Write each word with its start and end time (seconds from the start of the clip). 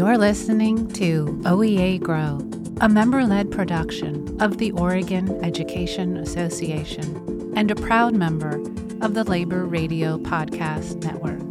You're 0.00 0.16
listening 0.16 0.88
to 0.92 1.26
OEA 1.42 2.00
Grow, 2.02 2.38
a 2.80 2.88
member 2.88 3.22
led 3.26 3.50
production 3.50 4.40
of 4.40 4.56
the 4.56 4.72
Oregon 4.72 5.44
Education 5.44 6.16
Association 6.16 7.52
and 7.54 7.70
a 7.70 7.74
proud 7.74 8.14
member 8.14 8.62
of 9.02 9.12
the 9.12 9.24
Labor 9.24 9.66
Radio 9.66 10.16
Podcast 10.16 11.04
Network. 11.04 11.42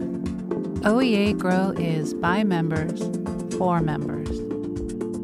OEA 0.82 1.38
Grow 1.38 1.76
is 1.78 2.16
by 2.16 2.44
members 2.44 3.00
for 3.56 3.82
members. 3.82 4.40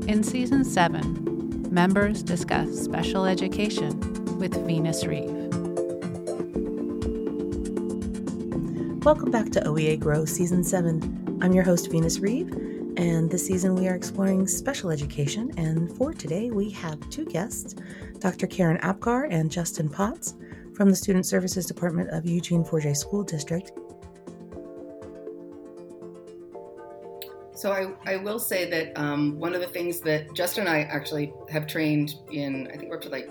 In 0.08 0.22
Season 0.22 0.64
7, 0.64 1.74
members 1.74 2.22
discuss 2.22 2.80
special 2.80 3.26
education 3.26 4.00
with 4.38 4.54
Venus 4.68 5.04
Reeve. 5.04 5.32
Welcome 9.04 9.32
back 9.32 9.50
to 9.54 9.62
OEA 9.62 10.00
Grow 10.00 10.26
Season 10.26 10.64
7. 10.64 11.40
I'm 11.42 11.54
your 11.54 11.64
host, 11.64 11.90
Venus 11.90 12.20
Reeve, 12.20 12.75
and 12.98 13.30
this 13.30 13.46
season 13.46 13.76
we 13.76 13.88
are 13.88 13.96
exploring 13.96 14.48
special 14.48 14.90
education. 14.90 15.52
And 15.58 15.96
for 15.98 16.14
today, 16.14 16.52
we 16.52 16.70
have 16.72 17.00
two 17.10 17.26
guests 17.26 17.76
Dr. 18.20 18.48
Karen 18.48 18.78
Apgar 18.82 19.26
and 19.26 19.52
Justin 19.52 19.90
Potts 19.90 20.36
from 20.74 20.90
the 20.90 20.96
Student 20.96 21.26
Services 21.26 21.66
Department 21.66 22.10
of 22.10 22.26
Eugene 22.26 22.64
4J 22.64 22.96
School 22.96 23.24
District. 23.24 23.72
So 27.56 27.72
I, 27.72 27.94
I 28.06 28.18
will 28.18 28.40
say 28.40 28.70
that 28.70 28.98
um, 29.00 29.40
one 29.40 29.56
of 29.56 29.62
the 29.62 29.68
things 29.68 30.02
that 30.02 30.34
Justin 30.34 30.68
and 30.68 30.76
I 30.76 30.82
actually 30.82 31.34
have 31.50 31.68
trained 31.68 32.16
in, 32.32 32.70
I 32.74 32.78
think 32.78 32.90
we're 32.90 32.98
up 32.98 33.02
to 33.04 33.10
like 33.10 33.30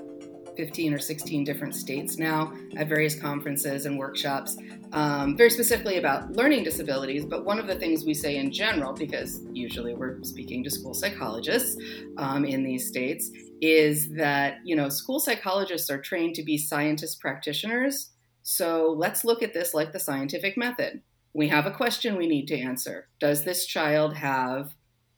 15 0.57 0.95
or 0.95 0.99
16 0.99 1.45
different 1.45 1.75
states 1.75 2.19
now 2.19 2.53
at 2.77 2.89
various 2.89 3.15
conferences 3.15 3.87
and 3.87 3.99
workshops, 3.99 4.57
um, 4.95 5.37
very 5.37 5.51
specifically 5.51 5.99
about 5.99 6.33
learning 6.33 6.65
disabilities. 6.65 7.27
But 7.27 7.45
one 7.45 7.59
of 7.59 7.67
the 7.67 7.75
things 7.75 8.05
we 8.05 8.15
say 8.15 8.37
in 8.37 8.51
general, 8.51 8.95
because 8.95 9.41
usually 9.53 9.95
we're 9.95 10.23
speaking 10.23 10.65
to 10.65 10.71
school 10.71 10.95
psychologists 10.95 11.77
um, 12.17 12.47
in 12.47 12.65
these 12.65 12.89
states, 12.89 13.31
is 13.61 14.11
that 14.13 14.59
you 14.65 14.75
know 14.75 14.89
school 14.89 15.21
psychologists 15.21 15.91
are 15.91 16.01
trained 16.01 16.35
to 16.37 16.43
be 16.43 16.57
scientist 16.57 17.21
practitioners. 17.21 18.11
So 18.43 18.95
let's 18.97 19.25
look 19.25 19.43
at 19.43 19.53
this 19.53 19.75
like 19.75 19.93
the 19.93 20.01
scientific 20.01 20.57
method 20.57 21.03
we 21.35 21.49
have 21.49 21.67
a 21.67 21.71
question 21.71 22.17
we 22.17 22.29
need 22.29 22.47
to 22.49 22.59
answer. 22.59 23.09
Does 23.19 23.45
this 23.45 23.67
child 23.67 24.17
have, 24.17 24.75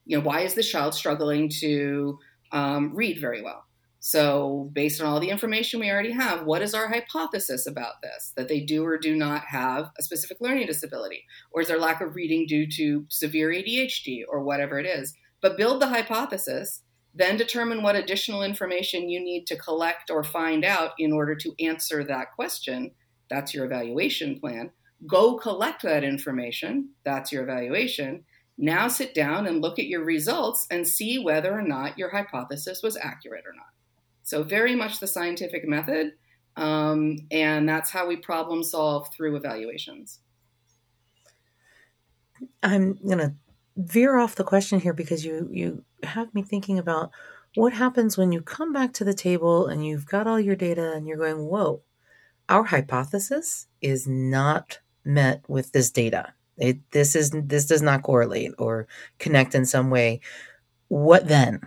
you 0.06 0.16
know, 0.16 0.24
why 0.24 0.40
is 0.40 0.54
this 0.54 0.68
child 0.68 0.94
struggling 0.94 1.50
to 1.60 2.18
um, 2.52 2.92
read 2.94 3.20
very 3.20 3.42
well? 3.42 3.65
So, 4.08 4.70
based 4.72 5.00
on 5.00 5.08
all 5.08 5.18
the 5.18 5.30
information 5.30 5.80
we 5.80 5.90
already 5.90 6.12
have, 6.12 6.44
what 6.44 6.62
is 6.62 6.74
our 6.74 6.86
hypothesis 6.86 7.66
about 7.66 8.02
this? 8.04 8.32
That 8.36 8.46
they 8.46 8.60
do 8.60 8.84
or 8.84 8.98
do 8.98 9.16
not 9.16 9.42
have 9.48 9.90
a 9.98 10.02
specific 10.04 10.36
learning 10.40 10.68
disability? 10.68 11.24
Or 11.50 11.60
is 11.60 11.66
their 11.66 11.80
lack 11.80 12.00
of 12.00 12.14
reading 12.14 12.46
due 12.46 12.68
to 12.76 13.04
severe 13.08 13.50
ADHD 13.50 14.22
or 14.28 14.44
whatever 14.44 14.78
it 14.78 14.86
is? 14.86 15.12
But 15.40 15.56
build 15.56 15.82
the 15.82 15.88
hypothesis, 15.88 16.82
then 17.16 17.36
determine 17.36 17.82
what 17.82 17.96
additional 17.96 18.44
information 18.44 19.08
you 19.08 19.18
need 19.18 19.44
to 19.48 19.56
collect 19.56 20.08
or 20.08 20.22
find 20.22 20.64
out 20.64 20.92
in 21.00 21.12
order 21.12 21.34
to 21.34 21.56
answer 21.58 22.04
that 22.04 22.32
question. 22.36 22.92
That's 23.28 23.54
your 23.54 23.64
evaluation 23.64 24.38
plan. 24.38 24.70
Go 25.08 25.34
collect 25.34 25.82
that 25.82 26.04
information. 26.04 26.90
That's 27.04 27.32
your 27.32 27.42
evaluation. 27.42 28.22
Now 28.56 28.86
sit 28.86 29.14
down 29.14 29.48
and 29.48 29.60
look 29.60 29.80
at 29.80 29.88
your 29.88 30.04
results 30.04 30.64
and 30.70 30.86
see 30.86 31.18
whether 31.18 31.52
or 31.52 31.62
not 31.62 31.98
your 31.98 32.10
hypothesis 32.10 32.84
was 32.84 32.96
accurate 32.96 33.44
or 33.44 33.52
not. 33.52 33.75
So, 34.26 34.42
very 34.42 34.74
much 34.74 34.98
the 34.98 35.06
scientific 35.06 35.68
method. 35.68 36.14
Um, 36.56 37.18
and 37.30 37.68
that's 37.68 37.90
how 37.90 38.08
we 38.08 38.16
problem 38.16 38.64
solve 38.64 39.08
through 39.14 39.36
evaluations. 39.36 40.18
I'm 42.60 42.94
going 42.94 43.18
to 43.18 43.34
veer 43.76 44.18
off 44.18 44.34
the 44.34 44.42
question 44.42 44.80
here 44.80 44.92
because 44.92 45.24
you, 45.24 45.48
you 45.52 45.84
have 46.02 46.34
me 46.34 46.42
thinking 46.42 46.76
about 46.76 47.12
what 47.54 47.72
happens 47.72 48.18
when 48.18 48.32
you 48.32 48.40
come 48.40 48.72
back 48.72 48.92
to 48.94 49.04
the 49.04 49.14
table 49.14 49.68
and 49.68 49.86
you've 49.86 50.06
got 50.06 50.26
all 50.26 50.40
your 50.40 50.56
data 50.56 50.92
and 50.92 51.06
you're 51.06 51.18
going, 51.18 51.46
whoa, 51.46 51.82
our 52.48 52.64
hypothesis 52.64 53.68
is 53.80 54.08
not 54.08 54.80
met 55.04 55.44
with 55.46 55.70
this 55.70 55.90
data. 55.90 56.32
It, 56.56 56.78
this 56.90 57.14
is 57.14 57.30
this 57.30 57.66
does 57.66 57.82
not 57.82 58.02
correlate 58.02 58.52
or 58.58 58.88
connect 59.18 59.54
in 59.54 59.66
some 59.66 59.90
way. 59.90 60.20
What 60.88 61.28
then? 61.28 61.60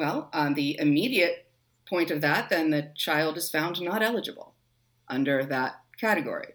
Well, 0.00 0.30
on 0.32 0.54
the 0.54 0.78
immediate 0.80 1.50
point 1.86 2.10
of 2.10 2.22
that, 2.22 2.48
then 2.48 2.70
the 2.70 2.90
child 2.96 3.36
is 3.36 3.50
found 3.50 3.82
not 3.82 4.02
eligible 4.02 4.54
under 5.08 5.44
that 5.44 5.74
category. 6.00 6.54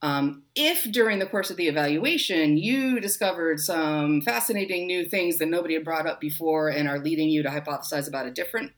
Um, 0.00 0.44
if 0.54 0.84
during 0.92 1.18
the 1.18 1.26
course 1.26 1.50
of 1.50 1.56
the 1.56 1.66
evaluation 1.66 2.56
you 2.56 3.00
discovered 3.00 3.58
some 3.58 4.20
fascinating 4.20 4.86
new 4.86 5.04
things 5.04 5.38
that 5.38 5.48
nobody 5.48 5.74
had 5.74 5.82
brought 5.82 6.06
up 6.06 6.20
before 6.20 6.68
and 6.68 6.86
are 6.86 7.00
leading 7.00 7.30
you 7.30 7.42
to 7.42 7.48
hypothesize 7.48 8.06
about 8.06 8.26
a 8.26 8.30
different 8.30 8.70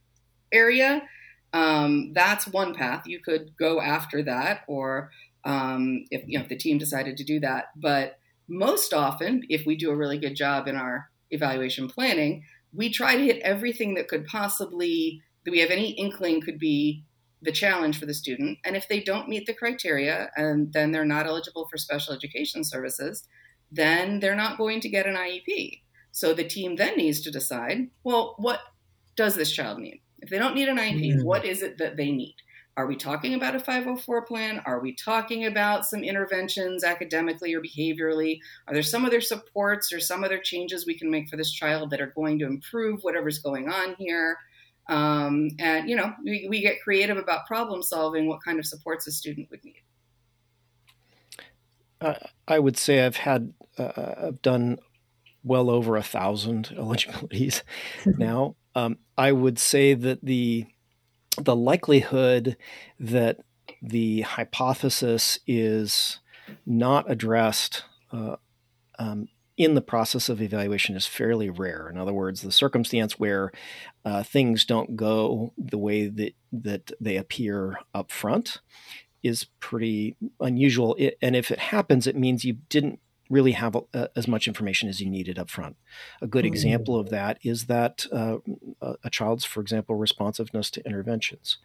area, 0.51 1.03
um, 1.53 2.15
that's 2.15 2.47
one 2.47 2.73
path. 2.73 3.07
You 3.07 3.21
could 3.21 3.55
go 3.59 3.83
after 3.83 4.23
that 4.23 4.63
or 4.67 5.11
um, 5.45 6.07
if 6.11 6.27
you 6.27 6.39
know 6.39 6.43
if 6.43 6.49
the 6.49 6.57
team 6.57 6.79
decided 6.79 7.19
to 7.19 7.25
do 7.25 7.39
that. 7.41 7.67
But 7.77 8.19
most 8.49 8.95
often, 8.95 9.43
if 9.51 9.67
we 9.67 9.77
do 9.77 9.91
a 9.91 9.97
really 9.97 10.17
good 10.17 10.37
job 10.37 10.69
in 10.69 10.75
our 10.75 11.11
evaluation 11.31 11.87
planning, 11.87 12.45
we 12.77 12.91
try 12.91 13.17
to 13.17 13.25
hit 13.25 13.41
everything 13.43 13.95
that 13.95 14.09
could 14.09 14.27
possibly 14.27 15.23
that 15.45 15.51
we 15.51 15.61
have 15.61 15.71
any 15.71 15.91
inkling 15.93 16.41
could 16.41 16.59
be 16.59 17.05
the 17.43 17.53
challenge 17.53 17.99
for 17.99 18.07
the 18.07 18.15
student. 18.15 18.59
And 18.65 18.77
if 18.77 18.89
they 18.89 19.01
don't 19.01 19.29
meet 19.29 19.47
the 19.47 19.55
criteria 19.55 20.31
and 20.37 20.73
then 20.73 20.91
they're 20.91 21.05
not 21.05 21.27
eligible 21.27 21.69
for 21.71 21.77
special 21.77 22.13
education 22.15 22.65
services, 22.65 23.27
then 23.71 24.21
they're 24.21 24.37
not 24.37 24.59
going 24.59 24.81
to 24.81 24.89
get 24.89 25.07
an 25.07 25.15
IEP. 25.15 25.83
So 26.11 26.35
the 26.35 26.45
team 26.45 26.77
then 26.77 26.97
needs 26.97 27.21
to 27.23 27.31
decide, 27.31 27.91
well, 28.03 28.35
what 28.39 28.61
does 29.17 29.35
this 29.35 29.53
child 29.53 29.79
need? 29.79 30.03
If 30.21 30.31
they 30.31 30.39
don't 30.39 30.55
need 30.55 30.69
an 30.69 30.79
IEP, 30.79 31.17
mm. 31.17 31.25
what 31.25 31.45
is 31.45 31.63
it 31.63 31.79
that 31.79 31.97
they 31.97 32.11
need? 32.11 32.37
Are 32.77 32.87
we 32.87 32.95
talking 32.95 33.33
about 33.33 33.55
a 33.55 33.59
504 33.59 34.27
plan? 34.27 34.61
Are 34.67 34.81
we 34.81 34.93
talking 34.93 35.47
about 35.47 35.87
some 35.87 36.05
interventions 36.05 36.85
academically 36.85 37.55
or 37.55 37.63
behaviorally? 37.63 38.39
Are 38.69 38.75
there 38.75 38.83
some 38.83 39.07
other 39.07 39.23
supports 39.23 39.95
or 39.95 40.01
some 40.01 40.23
other 40.23 40.39
changes 40.39 40.85
we 40.87 40.99
can 40.99 41.11
make 41.11 41.31
for 41.31 41.39
this 41.39 41.53
child 41.53 41.89
that 41.91 42.03
are 42.03 42.13
going 42.15 42.39
to 42.41 42.47
improve 42.47 43.01
whatever's 43.01 43.39
going 43.39 43.71
on 43.71 43.95
here? 43.99 44.37
Um, 44.89 45.49
and, 45.59 45.89
you 45.89 45.97
know, 45.97 46.13
we, 46.23 46.49
we 46.51 46.61
get 46.61 46.83
creative 46.83 47.17
about 47.17 47.47
problem 47.47 47.83
solving 47.83 48.29
what 48.29 48.45
kind 48.45 48.59
of 48.59 48.67
supports 48.67 49.07
a 49.07 49.11
student 49.11 49.51
would 49.51 49.65
need. 49.65 49.81
Uh, 52.03 52.15
I 52.47 52.59
would 52.59 52.77
say 52.77 53.07
I've 53.07 53.17
had, 53.17 53.55
uh, 53.79 54.15
I've 54.19 54.43
done 54.43 54.79
well 55.43 55.71
over 55.71 55.97
a 55.97 56.03
thousand 56.03 56.75
eligibilities 56.77 57.65
now. 58.05 58.55
Um, 58.75 58.99
I 59.17 59.33
would 59.33 59.59
say 59.59 59.95
that 59.95 60.23
the 60.23 60.67
the 61.41 61.57
likelihood 61.57 62.57
that 62.99 63.39
the 63.83 64.23
hypothesis 64.23 65.39
is 65.47 66.21
not 66.65 67.11
addressed 67.11 67.85
uh, 68.13 68.37
um, 68.99 69.29
in 69.57 69.75
the 69.75 69.81
process 69.81 70.29
of 70.29 70.43
evaluation 70.43 70.97
is 70.97 71.07
fairly 71.07 71.49
rare. 71.49 71.89
In 71.89 71.97
other 71.97 72.13
words, 72.13 72.43
the 72.43 72.53
circumstance 72.53 73.19
where 73.19 73.51
uh, 74.05 74.23
things 74.23 74.65
don't 74.65 74.97
go 74.97 75.53
the 75.57 75.79
way 75.79 76.09
that 76.09 76.35
that 76.53 76.93
they 77.01 77.17
appear 77.17 77.79
up 77.95 78.11
front 78.11 78.61
is 79.23 79.45
pretty 79.61 80.17
unusual. 80.41 80.95
It, 80.99 81.17
and 81.23 81.35
if 81.35 81.51
it 81.51 81.59
happens, 81.59 82.07
it 82.07 82.17
means 82.17 82.45
you 82.45 82.59
didn't 82.69 83.01
really 83.29 83.53
have 83.53 83.77
a, 83.93 84.09
as 84.17 84.29
much 84.29 84.47
information 84.47 84.89
as 84.89 85.01
you 85.01 85.11
needed 85.11 85.39
up 85.39 85.51
front. 85.51 85.77
A 86.21 86.27
good 86.27 86.45
mm-hmm. 86.45 86.53
example 86.53 86.99
of 86.99 87.11
that 87.11 87.39
is 87.43 87.67
that 87.67 88.07
uh, 88.13 88.39
a 89.03 89.11
child's, 89.11 89.45
for 89.45 89.61
example, 89.61 89.97
responsiveness 89.97 90.71
to 90.71 90.87
interventions. 90.87 91.59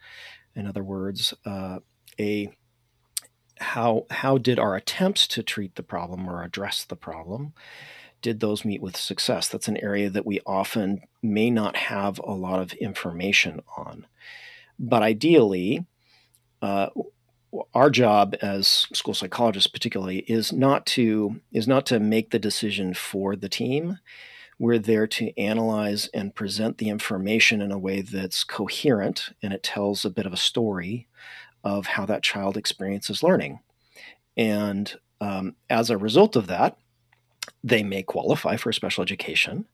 In 0.54 0.66
other 0.66 0.82
words, 0.82 1.34
uh, 1.44 1.78
a 2.18 2.52
how 3.58 4.06
how 4.10 4.38
did 4.38 4.58
our 4.58 4.74
attempts 4.74 5.26
to 5.28 5.42
treat 5.42 5.74
the 5.76 5.82
problem 5.82 6.28
or 6.28 6.42
address 6.42 6.84
the 6.84 6.96
problem 6.96 7.52
did 8.20 8.40
those 8.40 8.64
meet 8.64 8.80
with 8.80 8.96
success 8.96 9.46
that's 9.48 9.68
an 9.68 9.76
area 9.78 10.10
that 10.10 10.26
we 10.26 10.40
often 10.46 11.02
may 11.22 11.50
not 11.50 11.76
have 11.76 12.18
a 12.20 12.32
lot 12.32 12.60
of 12.60 12.72
information 12.74 13.60
on 13.76 14.06
but 14.78 15.02
ideally 15.02 15.84
uh, 16.60 16.88
our 17.74 17.90
job 17.90 18.34
as 18.40 18.86
school 18.92 19.14
psychologists 19.14 19.70
particularly 19.70 20.20
is 20.20 20.52
not 20.52 20.86
to 20.86 21.40
is 21.52 21.68
not 21.68 21.86
to 21.86 22.00
make 22.00 22.30
the 22.30 22.38
decision 22.38 22.94
for 22.94 23.36
the 23.36 23.48
team. 23.48 23.98
We're 24.58 24.78
there 24.78 25.06
to 25.08 25.38
analyze 25.38 26.08
and 26.14 26.34
present 26.34 26.78
the 26.78 26.88
information 26.88 27.60
in 27.60 27.72
a 27.72 27.78
way 27.78 28.00
that's 28.00 28.44
coherent 28.44 29.30
and 29.42 29.52
it 29.52 29.62
tells 29.62 30.04
a 30.04 30.10
bit 30.10 30.26
of 30.26 30.32
a 30.32 30.38
story 30.38 31.08
of 31.64 31.86
how 31.86 32.06
that 32.06 32.22
child 32.22 32.56
experiences 32.56 33.22
learning. 33.22 33.60
And 34.36 34.94
um, 35.20 35.56
as 35.68 35.90
a 35.90 35.98
result 35.98 36.36
of 36.36 36.46
that 36.46 36.76
they 37.64 37.82
may 37.82 38.02
qualify 38.02 38.56
for 38.56 38.72
special 38.72 39.02
education 39.02 39.66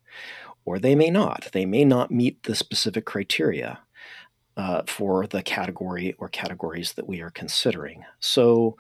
or 0.64 0.78
they 0.78 0.94
may 0.94 1.10
not. 1.10 1.48
They 1.52 1.64
may 1.64 1.84
not 1.84 2.10
meet 2.10 2.42
the 2.42 2.54
specific 2.54 3.04
criteria 3.04 3.80
uh, 4.58 4.82
for 4.87 5.26
the 5.26 5.40
category 5.40 6.14
or 6.19 6.28
categories 6.28 6.93
that 6.94 7.08
we 7.08 7.22
are 7.22 7.31
considering. 7.31 8.05
So 8.19 8.76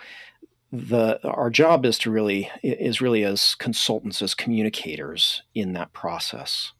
the 0.70 1.26
our 1.26 1.48
job 1.48 1.86
is 1.86 1.98
to 1.98 2.10
really 2.10 2.50
is 2.62 3.00
really 3.00 3.24
as 3.24 3.54
consultants 3.54 4.20
as 4.20 4.34
communicators 4.34 5.42
in 5.54 5.72
that 5.72 5.92
process 5.94 6.72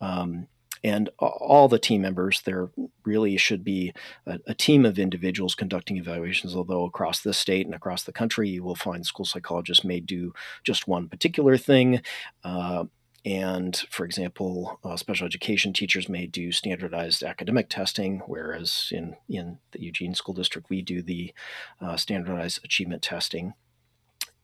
um, 0.00 0.48
and 0.82 1.10
all 1.20 1.68
the 1.68 1.78
team 1.78 2.02
members 2.02 2.42
there 2.42 2.70
really 3.04 3.36
should 3.36 3.62
be 3.62 3.92
a, 4.26 4.40
a, 4.48 4.54
team 4.54 4.84
of 4.84 4.98
individuals 4.98 5.54
conducting 5.54 5.96
evaluations 5.96 6.56
although 6.56 6.84
across 6.84 7.20
the 7.20 7.32
state 7.32 7.66
and 7.66 7.74
across 7.74 8.02
the 8.02 8.12
country 8.12 8.48
you 8.48 8.64
will 8.64 8.74
find 8.74 9.06
school 9.06 9.24
psychologists 9.24 9.84
may 9.84 10.00
do 10.00 10.32
just 10.64 10.88
one 10.88 11.08
particular 11.08 11.56
thing 11.56 12.00
uh, 12.42 12.84
and 13.26 13.76
for 13.90 14.06
example, 14.06 14.78
uh, 14.84 14.96
special 14.96 15.26
education 15.26 15.72
teachers 15.72 16.08
may 16.08 16.26
do 16.26 16.52
standardized 16.52 17.24
academic 17.24 17.68
testing, 17.68 18.22
whereas 18.26 18.90
in, 18.92 19.16
in 19.28 19.58
the 19.72 19.82
Eugene 19.82 20.14
School 20.14 20.32
District, 20.34 20.70
we 20.70 20.80
do 20.80 21.02
the 21.02 21.34
uh, 21.80 21.96
standardized 21.96 22.64
achievement 22.64 23.02
testing. 23.02 23.54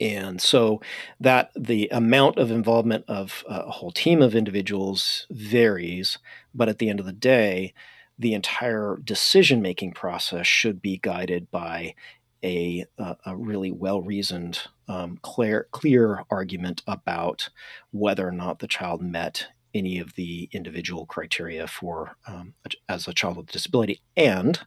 And 0.00 0.42
so 0.42 0.80
that 1.20 1.52
the 1.56 1.88
amount 1.92 2.38
of 2.38 2.50
involvement 2.50 3.04
of 3.06 3.44
a 3.48 3.70
whole 3.70 3.92
team 3.92 4.20
of 4.20 4.34
individuals 4.34 5.28
varies, 5.30 6.18
but 6.52 6.68
at 6.68 6.78
the 6.78 6.90
end 6.90 6.98
of 6.98 7.06
the 7.06 7.12
day, 7.12 7.74
the 8.18 8.34
entire 8.34 8.98
decision 9.04 9.62
making 9.62 9.92
process 9.92 10.44
should 10.48 10.82
be 10.82 10.98
guided 10.98 11.52
by 11.52 11.94
a, 12.42 12.84
a 12.98 13.36
really 13.36 13.70
well 13.70 14.02
reasoned, 14.02 14.62
um, 14.92 15.18
clear, 15.22 15.68
clear 15.70 16.22
argument 16.30 16.82
about 16.86 17.48
whether 17.92 18.28
or 18.28 18.32
not 18.32 18.58
the 18.58 18.68
child 18.68 19.00
met 19.00 19.46
any 19.74 19.98
of 19.98 20.14
the 20.14 20.50
individual 20.52 21.06
criteria 21.06 21.66
for 21.66 22.16
um, 22.26 22.52
as 22.90 23.08
a 23.08 23.14
child 23.14 23.38
with 23.38 23.48
a 23.48 23.52
disability 23.52 24.02
and 24.18 24.60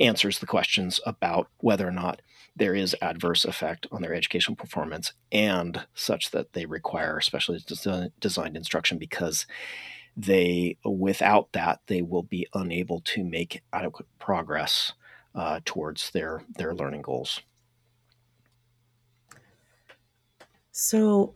answers 0.00 0.38
the 0.38 0.46
questions 0.46 1.00
about 1.04 1.48
whether 1.58 1.86
or 1.86 1.90
not 1.90 2.22
there 2.56 2.74
is 2.74 2.96
adverse 3.02 3.44
effect 3.44 3.86
on 3.92 4.00
their 4.00 4.14
educational 4.14 4.56
performance 4.56 5.12
and 5.32 5.86
such 5.94 6.30
that 6.30 6.54
they 6.54 6.64
require 6.64 7.20
specially 7.20 7.60
designed 8.20 8.56
instruction 8.56 8.96
because 8.96 9.46
they 10.16 10.78
without 10.84 11.52
that 11.52 11.80
they 11.88 12.00
will 12.00 12.22
be 12.22 12.46
unable 12.54 13.00
to 13.00 13.22
make 13.22 13.62
adequate 13.72 14.08
progress 14.18 14.94
uh, 15.34 15.60
towards 15.64 16.10
their 16.10 16.42
their 16.56 16.74
learning 16.74 17.02
goals. 17.02 17.40
So, 20.80 21.34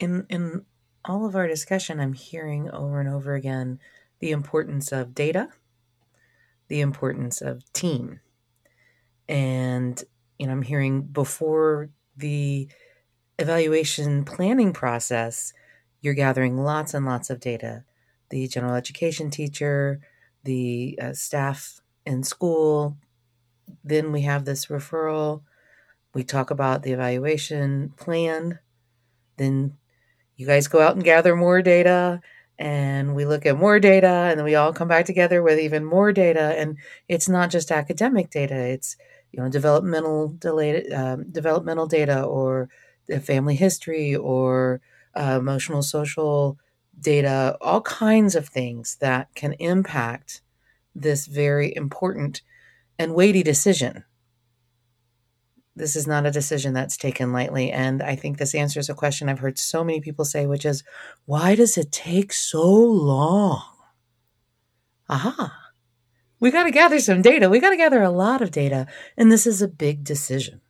in 0.00 0.26
in 0.28 0.64
all 1.04 1.24
of 1.24 1.36
our 1.36 1.46
discussion, 1.46 2.00
I'm 2.00 2.14
hearing 2.14 2.68
over 2.68 2.98
and 2.98 3.08
over 3.08 3.34
again 3.34 3.78
the 4.18 4.32
importance 4.32 4.90
of 4.90 5.14
data, 5.14 5.50
the 6.66 6.80
importance 6.80 7.40
of 7.40 7.72
team, 7.72 8.18
and 9.28 10.02
you 10.36 10.48
know 10.48 10.52
I'm 10.52 10.62
hearing 10.62 11.02
before 11.02 11.90
the 12.16 12.66
evaluation 13.38 14.24
planning 14.24 14.72
process, 14.72 15.52
you're 16.00 16.12
gathering 16.12 16.58
lots 16.58 16.92
and 16.92 17.06
lots 17.06 17.30
of 17.30 17.38
data. 17.38 17.84
The 18.30 18.48
general 18.48 18.74
education 18.74 19.30
teacher, 19.30 20.00
the 20.42 20.98
uh, 21.00 21.12
staff 21.12 21.80
in 22.04 22.24
school, 22.24 22.96
then 23.84 24.10
we 24.10 24.22
have 24.22 24.44
this 24.44 24.66
referral. 24.66 25.42
We 26.14 26.24
talk 26.24 26.50
about 26.50 26.82
the 26.82 26.90
evaluation 26.90 27.90
plan. 27.96 28.58
Then 29.36 29.74
you 30.36 30.46
guys 30.46 30.68
go 30.68 30.80
out 30.80 30.94
and 30.94 31.04
gather 31.04 31.36
more 31.36 31.62
data 31.62 32.20
and 32.58 33.14
we 33.14 33.24
look 33.24 33.46
at 33.46 33.58
more 33.58 33.80
data 33.80 34.06
and 34.06 34.38
then 34.38 34.44
we 34.44 34.54
all 34.54 34.72
come 34.72 34.88
back 34.88 35.04
together 35.04 35.42
with 35.42 35.58
even 35.58 35.84
more 35.84 36.12
data 36.12 36.54
and 36.58 36.76
it's 37.08 37.28
not 37.28 37.50
just 37.50 37.70
academic 37.70 38.30
data 38.30 38.54
it's 38.54 38.96
you 39.32 39.42
know 39.42 39.48
developmental 39.48 40.28
data, 40.28 40.84
um, 41.00 41.24
developmental 41.32 41.86
data 41.86 42.22
or 42.22 42.68
the 43.08 43.20
family 43.20 43.56
history 43.56 44.14
or 44.14 44.80
uh, 45.16 45.38
emotional 45.40 45.82
social 45.82 46.58
data 47.00 47.56
all 47.60 47.80
kinds 47.80 48.34
of 48.34 48.48
things 48.48 48.96
that 49.00 49.34
can 49.34 49.54
impact 49.54 50.42
this 50.94 51.26
very 51.26 51.74
important 51.74 52.42
and 52.98 53.14
weighty 53.14 53.42
decision. 53.42 54.04
This 55.74 55.96
is 55.96 56.06
not 56.06 56.26
a 56.26 56.30
decision 56.30 56.74
that's 56.74 56.96
taken 56.96 57.32
lightly. 57.32 57.72
And 57.72 58.02
I 58.02 58.14
think 58.14 58.36
this 58.36 58.54
answers 58.54 58.90
a 58.90 58.94
question 58.94 59.28
I've 59.28 59.38
heard 59.38 59.58
so 59.58 59.82
many 59.82 60.00
people 60.00 60.24
say, 60.24 60.46
which 60.46 60.66
is 60.66 60.84
why 61.24 61.54
does 61.54 61.78
it 61.78 61.90
take 61.90 62.32
so 62.32 62.62
long? 62.62 63.62
Aha. 65.08 65.58
We 66.40 66.50
got 66.50 66.64
to 66.64 66.70
gather 66.70 66.98
some 66.98 67.22
data. 67.22 67.48
We 67.48 67.60
got 67.60 67.70
to 67.70 67.76
gather 67.76 68.02
a 68.02 68.10
lot 68.10 68.42
of 68.42 68.50
data. 68.50 68.86
And 69.16 69.30
this 69.30 69.46
is 69.46 69.62
a 69.62 69.68
big 69.68 70.04
decision. 70.04 70.60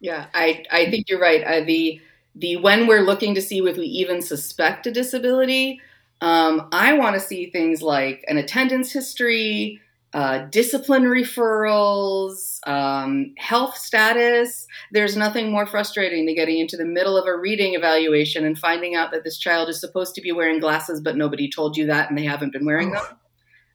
Yeah, 0.00 0.26
I, 0.34 0.64
I 0.70 0.90
think 0.90 1.08
you're 1.08 1.20
right. 1.20 1.42
Uh, 1.42 1.64
the 1.64 2.00
the 2.34 2.56
when 2.58 2.86
we're 2.86 3.00
looking 3.00 3.34
to 3.36 3.40
see 3.40 3.58
if 3.58 3.76
we 3.76 3.86
even 3.86 4.20
suspect 4.20 4.86
a 4.86 4.90
disability, 4.90 5.80
um, 6.20 6.68
I 6.72 6.92
want 6.92 7.14
to 7.14 7.20
see 7.20 7.48
things 7.50 7.80
like 7.80 8.22
an 8.28 8.36
attendance 8.36 8.92
history, 8.92 9.80
uh, 10.14 10.46
discipline 10.46 11.02
referrals, 11.02 12.60
um, 12.68 13.34
health 13.36 13.76
status. 13.76 14.66
There's 14.92 15.16
nothing 15.16 15.50
more 15.50 15.66
frustrating 15.66 16.24
than 16.24 16.36
getting 16.36 16.60
into 16.60 16.76
the 16.76 16.84
middle 16.84 17.16
of 17.16 17.26
a 17.26 17.36
reading 17.36 17.74
evaluation 17.74 18.44
and 18.44 18.56
finding 18.56 18.94
out 18.94 19.10
that 19.10 19.24
this 19.24 19.38
child 19.38 19.68
is 19.68 19.80
supposed 19.80 20.14
to 20.14 20.20
be 20.20 20.30
wearing 20.30 20.60
glasses, 20.60 21.00
but 21.00 21.16
nobody 21.16 21.50
told 21.50 21.76
you 21.76 21.86
that 21.86 22.08
and 22.08 22.16
they 22.16 22.24
haven't 22.24 22.52
been 22.52 22.64
wearing 22.64 22.92
them. 22.92 23.04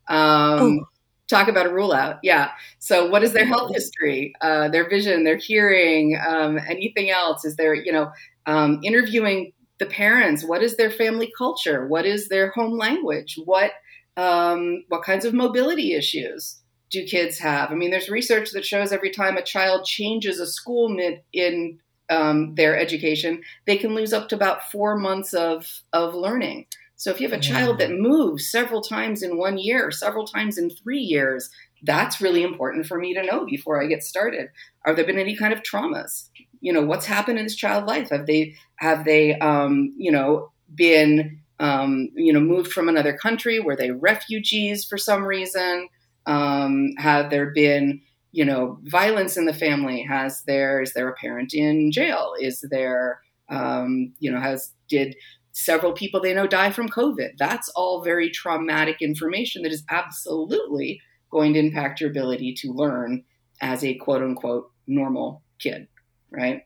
Um, 0.07 0.19
oh. 0.61 0.85
Talk 1.27 1.47
about 1.49 1.67
a 1.67 1.73
rule 1.73 1.91
out. 1.91 2.17
Yeah. 2.23 2.49
So, 2.79 3.07
what 3.07 3.21
is 3.21 3.33
their 3.33 3.45
health 3.45 3.71
history, 3.71 4.33
uh, 4.41 4.69
their 4.69 4.89
vision, 4.89 5.25
their 5.25 5.37
hearing, 5.37 6.19
um, 6.27 6.57
anything 6.57 7.11
else? 7.11 7.45
Is 7.45 7.55
there, 7.55 7.75
you 7.75 7.91
know, 7.91 8.11
um, 8.47 8.79
interviewing 8.83 9.51
the 9.79 9.85
parents 9.85 10.43
what 10.43 10.61
is 10.61 10.75
their 10.75 10.91
family 10.91 11.31
culture 11.37 11.87
what 11.87 12.05
is 12.05 12.27
their 12.27 12.51
home 12.51 12.77
language 12.77 13.39
what 13.45 13.71
um, 14.19 14.83
what 14.89 15.03
kinds 15.03 15.23
of 15.23 15.33
mobility 15.33 15.93
issues 15.93 16.59
do 16.89 17.05
kids 17.05 17.39
have? 17.39 17.71
I 17.71 17.75
mean 17.75 17.89
there's 17.89 18.09
research 18.09 18.51
that 18.51 18.65
shows 18.65 18.91
every 18.91 19.11
time 19.11 19.37
a 19.37 19.41
child 19.41 19.85
changes 19.85 20.39
a 20.39 20.47
school 20.47 20.89
mid 20.89 21.21
in 21.31 21.79
um, 22.09 22.55
their 22.55 22.77
education 22.77 23.43
they 23.65 23.77
can 23.77 23.93
lose 23.93 24.13
up 24.13 24.29
to 24.29 24.35
about 24.35 24.69
four 24.71 24.97
months 24.97 25.33
of 25.33 25.65
of 25.93 26.15
learning. 26.15 26.65
So 26.97 27.11
if 27.11 27.21
you 27.21 27.29
have 27.29 27.39
a 27.39 27.41
child 27.41 27.79
that 27.79 27.91
moves 27.91 28.51
several 28.51 28.81
times 28.81 29.23
in 29.23 29.37
one 29.37 29.57
year 29.57 29.89
several 29.89 30.25
times 30.25 30.57
in 30.57 30.69
three 30.69 30.99
years 30.99 31.49
that's 31.83 32.19
really 32.19 32.43
important 32.43 32.85
for 32.87 32.97
me 32.97 33.13
to 33.13 33.23
know 33.23 33.45
before 33.45 33.81
i 33.81 33.87
get 33.87 34.03
started. 34.03 34.49
Are 34.85 34.93
there 34.93 35.05
been 35.05 35.17
any 35.17 35.37
kind 35.37 35.53
of 35.53 35.63
traumas? 35.63 36.27
You 36.59 36.73
know 36.73 36.85
what's 36.85 37.05
happened 37.05 37.39
in 37.39 37.45
this 37.45 37.55
child 37.55 37.85
life? 37.85 38.09
Have 38.09 38.25
they 38.25 38.55
have 38.75 39.05
they 39.05 39.39
um, 39.39 39.93
you 39.97 40.11
know 40.11 40.51
been 40.75 41.39
um, 41.59 42.09
you 42.15 42.31
know 42.31 42.39
moved 42.39 42.71
from 42.71 42.89
another 42.89 43.15
country 43.15 43.59
were 43.59 43.75
they 43.75 43.91
refugees 43.91 44.85
for 44.85 44.97
some 44.97 45.23
reason 45.23 45.87
um, 46.25 46.91
have 46.97 47.29
there 47.29 47.51
been 47.51 48.01
you 48.31 48.45
know 48.45 48.79
violence 48.83 49.37
in 49.37 49.45
the 49.45 49.53
family 49.53 50.03
has 50.03 50.43
there 50.43 50.81
is 50.81 50.93
there 50.93 51.09
a 51.09 51.15
parent 51.15 51.53
in 51.53 51.91
jail 51.91 52.33
is 52.39 52.63
there 52.69 53.19
um, 53.49 54.13
you 54.19 54.31
know 54.31 54.39
has 54.39 54.71
did 54.87 55.15
several 55.51 55.91
people 55.91 56.21
they 56.21 56.33
know 56.33 56.47
die 56.47 56.71
from 56.71 56.87
covid 56.87 57.31
that's 57.37 57.69
all 57.69 58.03
very 58.03 58.29
traumatic 58.29 59.01
information 59.01 59.63
that 59.63 59.71
is 59.71 59.83
absolutely 59.89 61.01
going 61.31 61.53
to 61.53 61.59
impact 61.59 61.99
your 61.99 62.09
ability 62.09 62.53
to 62.53 62.71
learn 62.71 63.23
as 63.61 63.83
a 63.83 63.95
quote 63.95 64.21
unquote 64.21 64.71
normal 64.87 65.41
kid 65.59 65.87
right? 66.31 66.61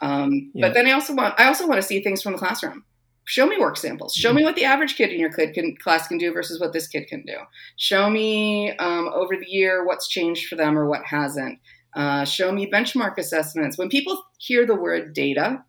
Um, 0.00 0.50
yeah. 0.54 0.66
But 0.66 0.74
then 0.74 0.86
I 0.86 0.92
also 0.92 1.14
want 1.14 1.38
I 1.38 1.46
also 1.46 1.66
want 1.66 1.80
to 1.80 1.86
see 1.86 2.02
things 2.02 2.22
from 2.22 2.32
the 2.32 2.38
classroom. 2.38 2.84
Show 3.28 3.46
me 3.46 3.58
work 3.58 3.76
samples. 3.76 4.14
Show 4.14 4.32
me 4.32 4.40
mm-hmm. 4.40 4.46
what 4.46 4.56
the 4.56 4.64
average 4.64 4.96
kid 4.96 5.10
in 5.10 5.20
your 5.20 5.30
kid 5.30 5.52
can, 5.52 5.76
class 5.76 6.08
can 6.08 6.16
do 6.16 6.32
versus 6.32 6.58
what 6.58 6.72
this 6.72 6.88
kid 6.88 7.08
can 7.08 7.24
do. 7.26 7.36
Show 7.76 8.08
me 8.08 8.74
um, 8.78 9.10
over 9.14 9.36
the 9.36 9.46
year 9.46 9.84
what's 9.84 10.08
changed 10.08 10.48
for 10.48 10.56
them 10.56 10.78
or 10.78 10.86
what 10.86 11.04
hasn't. 11.04 11.58
Uh, 11.94 12.24
show 12.24 12.50
me 12.50 12.70
benchmark 12.70 13.18
assessments. 13.18 13.76
When 13.76 13.90
people 13.90 14.22
hear 14.38 14.64
the 14.64 14.74
word 14.74 15.12
data 15.12 15.62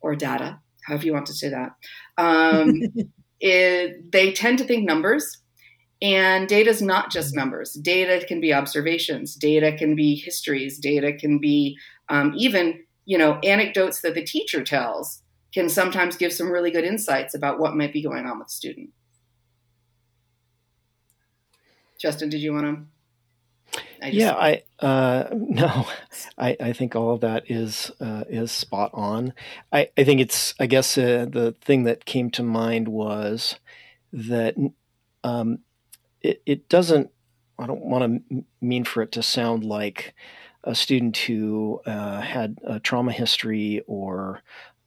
or 0.00 0.14
data, 0.14 0.60
however 0.86 1.04
you 1.04 1.12
want 1.12 1.26
to 1.26 1.34
say 1.34 1.48
that, 1.48 1.72
um, 2.16 2.80
it, 3.40 4.12
they 4.12 4.32
tend 4.32 4.58
to 4.58 4.64
think 4.64 4.86
numbers. 4.86 5.38
And 6.00 6.48
data 6.48 6.70
is 6.70 6.80
not 6.80 7.10
just 7.10 7.30
mm-hmm. 7.30 7.40
numbers. 7.40 7.72
Data 7.72 8.24
can 8.24 8.40
be 8.40 8.54
observations. 8.54 9.34
Data 9.34 9.76
can 9.76 9.96
be 9.96 10.14
histories. 10.14 10.78
Data 10.78 11.12
can 11.12 11.40
be 11.40 11.76
um, 12.08 12.34
even 12.36 12.84
you 13.10 13.18
know, 13.18 13.40
anecdotes 13.42 14.02
that 14.02 14.14
the 14.14 14.24
teacher 14.24 14.62
tells 14.62 15.19
can 15.52 15.68
sometimes 15.68 16.16
give 16.16 16.32
some 16.32 16.50
really 16.50 16.70
good 16.70 16.84
insights 16.84 17.34
about 17.34 17.58
what 17.58 17.76
might 17.76 17.92
be 17.92 18.02
going 18.02 18.26
on 18.26 18.38
with 18.38 18.48
the 18.48 18.52
student. 18.52 18.90
Justin, 21.98 22.28
did 22.28 22.40
you 22.40 22.52
want 22.52 22.66
to? 22.66 23.80
I 24.02 24.08
yeah, 24.08 24.32
I 24.32 24.62
uh, 24.80 25.28
no, 25.32 25.86
I, 26.38 26.56
I 26.60 26.72
think 26.72 26.96
all 26.96 27.12
of 27.12 27.20
that 27.20 27.50
is 27.50 27.90
uh, 28.00 28.24
is 28.28 28.50
spot 28.50 28.90
on. 28.94 29.34
I, 29.72 29.90
I 29.96 30.04
think 30.04 30.20
it's 30.20 30.54
I 30.58 30.66
guess 30.66 30.96
uh, 30.96 31.26
the 31.28 31.54
thing 31.60 31.84
that 31.84 32.04
came 32.04 32.30
to 32.30 32.42
mind 32.42 32.88
was 32.88 33.56
that 34.12 34.56
um, 35.22 35.60
it 36.22 36.42
it 36.46 36.68
doesn't. 36.68 37.10
I 37.58 37.66
don't 37.66 37.84
want 37.84 38.24
to 38.30 38.44
mean 38.62 38.84
for 38.84 39.02
it 39.02 39.12
to 39.12 39.22
sound 39.22 39.64
like 39.64 40.14
a 40.64 40.74
student 40.74 41.16
who 41.16 41.80
uh, 41.86 42.20
had 42.20 42.58
a 42.64 42.80
trauma 42.80 43.12
history 43.12 43.82
or 43.86 44.42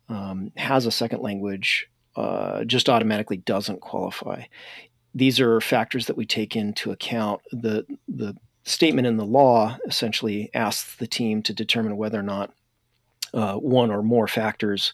um, 0.09 0.51
has 0.55 0.85
a 0.85 0.91
second 0.91 1.21
language 1.21 1.87
uh, 2.15 2.63
just 2.65 2.89
automatically 2.89 3.37
doesn't 3.37 3.81
qualify. 3.81 4.43
These 5.15 5.39
are 5.39 5.61
factors 5.61 6.07
that 6.07 6.17
we 6.17 6.25
take 6.25 6.55
into 6.55 6.91
account. 6.91 7.41
The 7.51 7.85
the 8.07 8.35
statement 8.63 9.07
in 9.07 9.17
the 9.17 9.25
law 9.25 9.77
essentially 9.85 10.49
asks 10.53 10.95
the 10.95 11.07
team 11.07 11.41
to 11.43 11.53
determine 11.53 11.97
whether 11.97 12.19
or 12.19 12.23
not 12.23 12.53
uh, 13.33 13.55
one 13.55 13.91
or 13.91 14.03
more 14.03 14.27
factors 14.27 14.93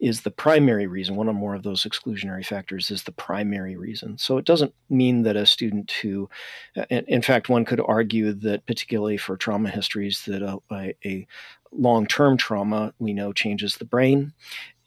is 0.00 0.20
the 0.20 0.30
primary 0.30 0.86
reason, 0.86 1.16
one 1.16 1.28
or 1.28 1.32
more 1.32 1.54
of 1.54 1.62
those 1.62 1.84
exclusionary 1.84 2.44
factors 2.44 2.90
is 2.90 3.04
the 3.04 3.12
primary 3.12 3.74
reason. 3.74 4.18
So 4.18 4.36
it 4.36 4.44
doesn't 4.44 4.74
mean 4.90 5.22
that 5.22 5.36
a 5.36 5.46
student 5.46 5.90
who, 5.90 6.28
uh, 6.76 6.84
in 6.90 7.22
fact, 7.22 7.48
one 7.48 7.64
could 7.64 7.80
argue 7.80 8.32
that 8.34 8.66
particularly 8.66 9.16
for 9.16 9.36
trauma 9.36 9.70
histories, 9.70 10.24
that 10.26 10.42
a, 10.42 10.58
a, 10.70 10.94
a 11.04 11.26
long 11.72 12.06
term 12.06 12.36
trauma 12.36 12.92
we 12.98 13.12
know 13.12 13.32
changes 13.32 13.76
the 13.76 13.84
brain. 13.84 14.32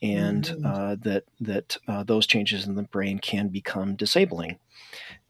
And 0.02 0.44
mm-hmm. 0.44 0.66
uh, 0.66 0.96
that 1.04 1.24
that 1.40 1.78
uh, 1.88 2.04
those 2.04 2.28
changes 2.28 2.68
in 2.68 2.76
the 2.76 2.84
brain 2.84 3.20
can 3.20 3.48
become 3.48 3.96
disabling, 3.96 4.60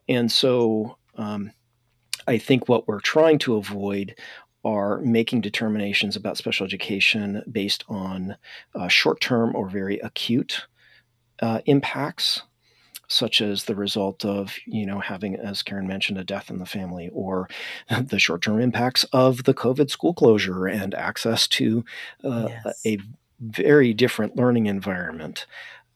and 0.09 0.31
so 0.31 0.97
um, 1.15 1.51
I 2.27 2.39
think 2.39 2.67
what 2.67 2.87
we're 2.87 2.99
trying 2.99 3.37
to 3.39 3.55
avoid 3.55 4.15
are 4.65 4.99
making 5.01 5.41
determinations 5.41 6.15
about 6.15 6.37
special 6.37 6.65
education 6.65 7.43
based 7.51 7.83
on 7.89 8.35
uh, 8.75 8.87
short 8.87 9.19
term 9.19 9.55
or 9.55 9.69
very 9.69 9.99
acute 9.99 10.65
uh, 11.41 11.59
impacts 11.65 12.41
such 13.07 13.41
as 13.41 13.65
the 13.65 13.75
result 13.75 14.25
of 14.25 14.55
you 14.65 14.85
know 14.85 14.99
having 14.99 15.35
as 15.35 15.61
karen 15.61 15.87
mentioned 15.87 16.17
a 16.17 16.23
death 16.23 16.49
in 16.49 16.59
the 16.59 16.65
family 16.65 17.09
or 17.13 17.49
the 18.01 18.19
short-term 18.19 18.59
impacts 18.59 19.03
of 19.13 19.43
the 19.43 19.53
covid 19.53 19.89
school 19.89 20.13
closure 20.13 20.67
and 20.67 20.93
access 20.93 21.47
to 21.47 21.83
uh, 22.23 22.47
yes. 22.65 22.81
a 22.85 22.99
very 23.39 23.93
different 23.93 24.35
learning 24.35 24.67
environment 24.67 25.45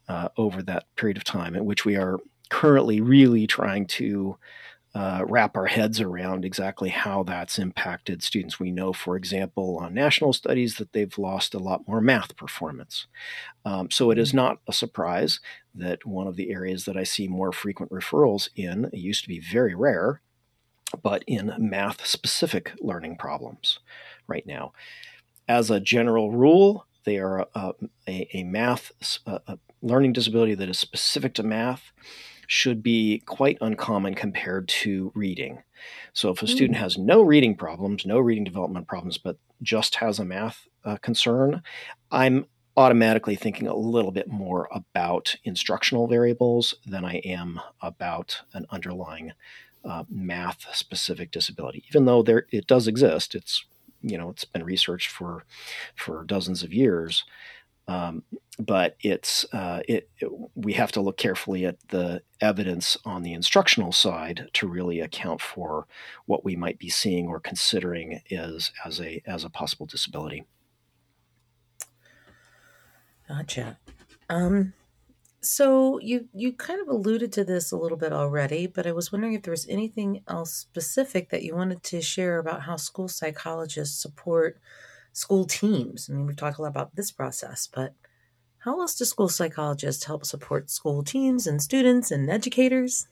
uh, 0.09 0.29
over 0.37 0.61
that 0.61 0.85
period 0.95 1.17
of 1.17 1.23
time 1.23 1.55
in 1.55 1.65
which 1.65 1.85
we 1.85 1.95
are 1.95 2.19
currently 2.49 3.01
really 3.01 3.47
trying 3.47 3.85
to 3.85 4.37
uh, 4.97 5.23
wrap 5.27 5.55
our 5.55 5.67
heads 5.67 6.01
around 6.01 6.43
exactly 6.43 6.89
how 6.89 7.21
that's 7.21 7.59
impacted 7.59 8.23
students. 8.23 8.59
We 8.59 8.71
know, 8.71 8.93
for 8.93 9.15
example, 9.15 9.77
on 9.79 9.93
national 9.93 10.33
studies 10.33 10.77
that 10.77 10.91
they've 10.91 11.15
lost 11.19 11.53
a 11.53 11.59
lot 11.59 11.87
more 11.87 12.01
math 12.01 12.35
performance. 12.35 13.05
Um, 13.63 13.91
so 13.91 14.09
it 14.09 14.17
is 14.17 14.29
mm-hmm. 14.29 14.37
not 14.37 14.59
a 14.67 14.73
surprise 14.73 15.39
that 15.75 16.03
one 16.07 16.25
of 16.25 16.35
the 16.35 16.49
areas 16.49 16.85
that 16.85 16.97
I 16.97 17.03
see 17.03 17.27
more 17.27 17.51
frequent 17.51 17.91
referrals 17.91 18.49
in, 18.55 18.85
it 18.85 18.97
used 18.97 19.21
to 19.21 19.29
be 19.29 19.39
very 19.39 19.75
rare, 19.75 20.21
but 21.03 21.23
in 21.27 21.53
math 21.59 22.03
specific 22.03 22.71
learning 22.81 23.17
problems 23.17 23.77
right 24.25 24.47
now. 24.47 24.73
As 25.47 25.69
a 25.69 25.79
general 25.79 26.31
rule, 26.31 26.87
they 27.05 27.19
are 27.19 27.45
a, 27.53 27.73
a, 28.07 28.27
a 28.33 28.43
math 28.45 28.91
a 29.27 29.59
learning 29.83 30.13
disability 30.13 30.55
that 30.55 30.69
is 30.69 30.79
specific 30.79 31.35
to 31.35 31.43
math 31.43 31.91
should 32.47 32.81
be 32.81 33.21
quite 33.25 33.57
uncommon 33.61 34.15
compared 34.15 34.67
to 34.69 35.11
reading. 35.13 35.61
So 36.13 36.29
if 36.29 36.41
a 36.41 36.47
student 36.47 36.77
hmm. 36.77 36.83
has 36.83 36.97
no 36.97 37.21
reading 37.21 37.55
problems, 37.55 38.05
no 38.05 38.19
reading 38.19 38.45
development 38.45 38.87
problems, 38.87 39.17
but 39.17 39.37
just 39.61 39.95
has 39.95 40.17
a 40.17 40.25
math 40.25 40.67
uh, 40.83 40.97
concern, 40.97 41.61
I'm 42.09 42.45
automatically 42.77 43.35
thinking 43.35 43.67
a 43.67 43.75
little 43.75 44.11
bit 44.11 44.27
more 44.29 44.69
about 44.71 45.35
instructional 45.43 46.07
variables 46.07 46.75
than 46.85 47.03
I 47.03 47.15
am 47.17 47.59
about 47.81 48.41
an 48.53 48.65
underlying 48.69 49.33
uh, 49.83 50.03
math 50.09 50.65
specific 50.73 51.31
disability. 51.31 51.83
Even 51.89 52.05
though 52.05 52.21
there 52.21 52.45
it 52.51 52.67
does 52.67 52.87
exist, 52.87 53.35
it's 53.35 53.65
you 54.01 54.17
know 54.17 54.29
it's 54.29 54.45
been 54.45 54.63
researched 54.63 55.09
for 55.09 55.43
for 55.95 56.23
dozens 56.23 56.63
of 56.63 56.73
years. 56.73 57.25
Um, 57.87 58.23
but 58.59 58.97
it's 59.01 59.45
uh, 59.53 59.81
it, 59.87 60.09
it, 60.19 60.29
we 60.55 60.73
have 60.73 60.91
to 60.93 61.01
look 61.01 61.17
carefully 61.17 61.65
at 61.65 61.77
the 61.89 62.21
evidence 62.41 62.97
on 63.05 63.23
the 63.23 63.33
instructional 63.33 63.91
side 63.91 64.49
to 64.53 64.67
really 64.67 64.99
account 64.99 65.41
for 65.41 65.87
what 66.25 66.43
we 66.43 66.55
might 66.55 66.79
be 66.79 66.89
seeing 66.89 67.27
or 67.27 67.39
considering 67.39 68.21
as 68.31 68.71
as 68.83 68.99
a 68.99 69.21
as 69.25 69.43
a 69.43 69.49
possible 69.49 69.85
disability. 69.85 70.43
Gotcha. 73.27 73.77
Um, 74.29 74.73
so 75.41 75.99
you 75.99 76.27
you 76.33 76.51
kind 76.53 76.81
of 76.81 76.87
alluded 76.87 77.31
to 77.33 77.43
this 77.43 77.71
a 77.71 77.77
little 77.77 77.97
bit 77.97 78.11
already, 78.11 78.67
but 78.67 78.87
I 78.87 78.91
was 78.91 79.11
wondering 79.11 79.33
if 79.33 79.43
there 79.43 79.51
was 79.51 79.67
anything 79.69 80.23
else 80.27 80.51
specific 80.53 81.29
that 81.29 81.43
you 81.43 81.55
wanted 81.55 81.83
to 81.83 82.01
share 82.01 82.39
about 82.39 82.63
how 82.63 82.75
school 82.75 83.07
psychologists 83.07 84.01
support 84.01 84.59
school 85.17 85.45
teams. 85.45 86.09
I 86.09 86.13
mean, 86.13 86.27
we've 86.27 86.35
talked 86.35 86.59
a 86.59 86.61
lot 86.61 86.67
about 86.69 86.95
this 86.95 87.11
process, 87.11 87.67
but 87.73 87.93
how 88.59 88.79
else 88.79 88.93
do 88.95 89.03
school 89.03 89.29
psychologists 89.29 90.05
help 90.05 90.25
support 90.25 90.69
school 90.69 91.03
teams 91.03 91.47
and 91.47 91.59
students 91.59 92.11
and 92.11 92.29
educators? 92.29 93.07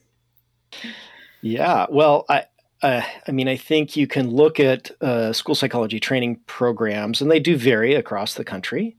Yeah, 1.41 1.87
well, 1.89 2.25
I, 2.29 2.45
uh, 2.83 3.01
I 3.27 3.31
mean, 3.31 3.47
I 3.47 3.55
think 3.57 3.95
you 3.95 4.05
can 4.05 4.29
look 4.29 4.59
at 4.59 4.91
uh, 5.01 5.33
school 5.33 5.55
psychology 5.55 5.99
training 5.99 6.41
programs, 6.45 7.21
and 7.21 7.31
they 7.31 7.39
do 7.39 7.57
vary 7.57 7.95
across 7.95 8.35
the 8.35 8.45
country, 8.45 8.95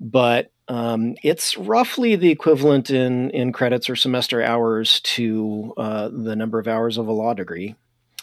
but 0.00 0.50
um, 0.66 1.14
it's 1.22 1.56
roughly 1.56 2.16
the 2.16 2.30
equivalent 2.30 2.90
in, 2.90 3.30
in 3.30 3.52
credits 3.52 3.88
or 3.88 3.94
semester 3.94 4.42
hours 4.42 5.00
to 5.02 5.72
uh, 5.76 6.08
the 6.08 6.34
number 6.34 6.58
of 6.58 6.66
hours 6.66 6.98
of 6.98 7.06
a 7.06 7.12
law 7.12 7.34
degree. 7.34 7.76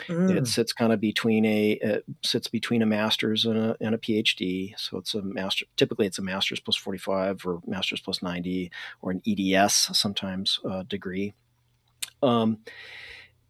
Mm. 0.08 0.36
It 0.38 0.48
sits 0.48 0.74
kind 0.74 0.92
of 0.92 1.00
between 1.00 1.46
a 1.46 1.72
it 1.74 2.06
sits 2.24 2.48
between 2.48 2.82
a 2.82 2.86
master's 2.86 3.46
and 3.46 3.58
a, 3.58 3.78
and 3.80 3.94
a 3.94 3.98
PhD. 3.98 4.74
So 4.78 4.98
it's 4.98 5.14
a 5.14 5.22
master. 5.22 5.66
Typically, 5.78 6.08
it's 6.08 6.20
a 6.20 6.24
master's 6.24 6.60
plus 6.60 6.76
forty 6.76 6.98
five 6.98 7.46
or 7.46 7.62
master's 7.66 8.02
plus 8.02 8.24
ninety 8.24 8.72
or 9.02 9.12
an 9.12 9.22
EDS 9.28 9.98
sometimes 9.98 10.60
uh, 10.70 10.84
degree. 10.84 11.34
Um, 12.24 12.60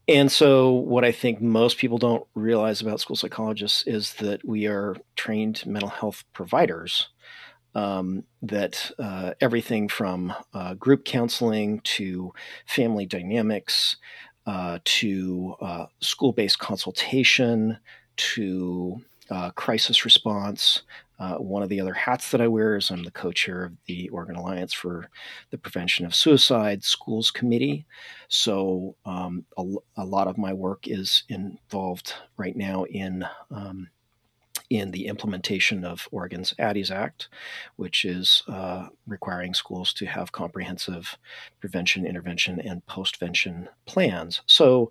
and 0.07 0.29
so, 0.31 0.71
what 0.71 1.05
I 1.05 1.13
think 1.13 1.41
most 1.41 1.77
people 1.77 1.97
don't 1.97 2.27
realize 2.35 2.81
about 2.81 3.00
school 3.00 3.15
psychologists 3.15 3.83
is 3.88 4.13
that 4.15 4.45
we 4.45 4.67
are 4.67 4.97
trained 5.15 5.65
mental 5.65 5.89
health 5.89 6.23
providers. 6.33 7.09
Um, 7.75 8.25
that 8.43 8.91
uh, 9.00 9.33
everything 9.41 9.88
from 9.88 10.31
uh, 10.53 10.75
group 10.75 11.05
counseling 11.05 11.79
to 11.85 12.31
family 12.67 13.07
dynamics 13.07 13.97
uh, 14.45 14.79
to 14.83 15.55
uh, 15.62 15.85
school 16.00 16.31
based 16.31 16.59
consultation, 16.59 17.77
to 18.15 19.01
uh, 19.29 19.51
crisis 19.51 20.05
response. 20.05 20.83
Uh, 21.19 21.35
one 21.35 21.63
of 21.63 21.69
the 21.69 21.79
other 21.79 21.93
hats 21.93 22.31
that 22.31 22.41
I 22.41 22.47
wear 22.47 22.75
is 22.75 22.91
I'm 22.91 23.03
the 23.03 23.12
co 23.12 23.31
chair 23.31 23.63
of 23.63 23.73
the 23.85 24.09
Oregon 24.09 24.35
Alliance 24.35 24.73
for 24.73 25.09
the 25.51 25.57
Prevention 25.57 26.05
of 26.05 26.15
Suicide 26.15 26.83
Schools 26.83 27.31
Committee. 27.31 27.85
So, 28.27 28.95
um, 29.05 29.45
a, 29.57 29.63
a, 29.97 30.03
lot 30.03 30.27
of 30.27 30.38
my 30.38 30.51
work 30.51 30.88
is 30.88 31.23
involved 31.29 32.13
right 32.35 32.55
now 32.55 32.83
in 32.85 33.25
um, 33.51 33.88
in 34.73 34.89
the 34.89 35.05
implementation 35.05 35.85
of 35.85 36.09
Oregon's 36.11 36.55
Adi's 36.57 36.89
Act, 36.89 37.29
which 37.75 38.03
is 38.03 38.41
uh, 38.47 38.87
requiring 39.05 39.53
schools 39.53 39.93
to 39.93 40.07
have 40.07 40.31
comprehensive 40.31 41.15
prevention, 41.59 42.07
intervention, 42.07 42.59
and 42.59 42.83
postvention 42.87 43.67
plans. 43.85 44.41
So 44.47 44.89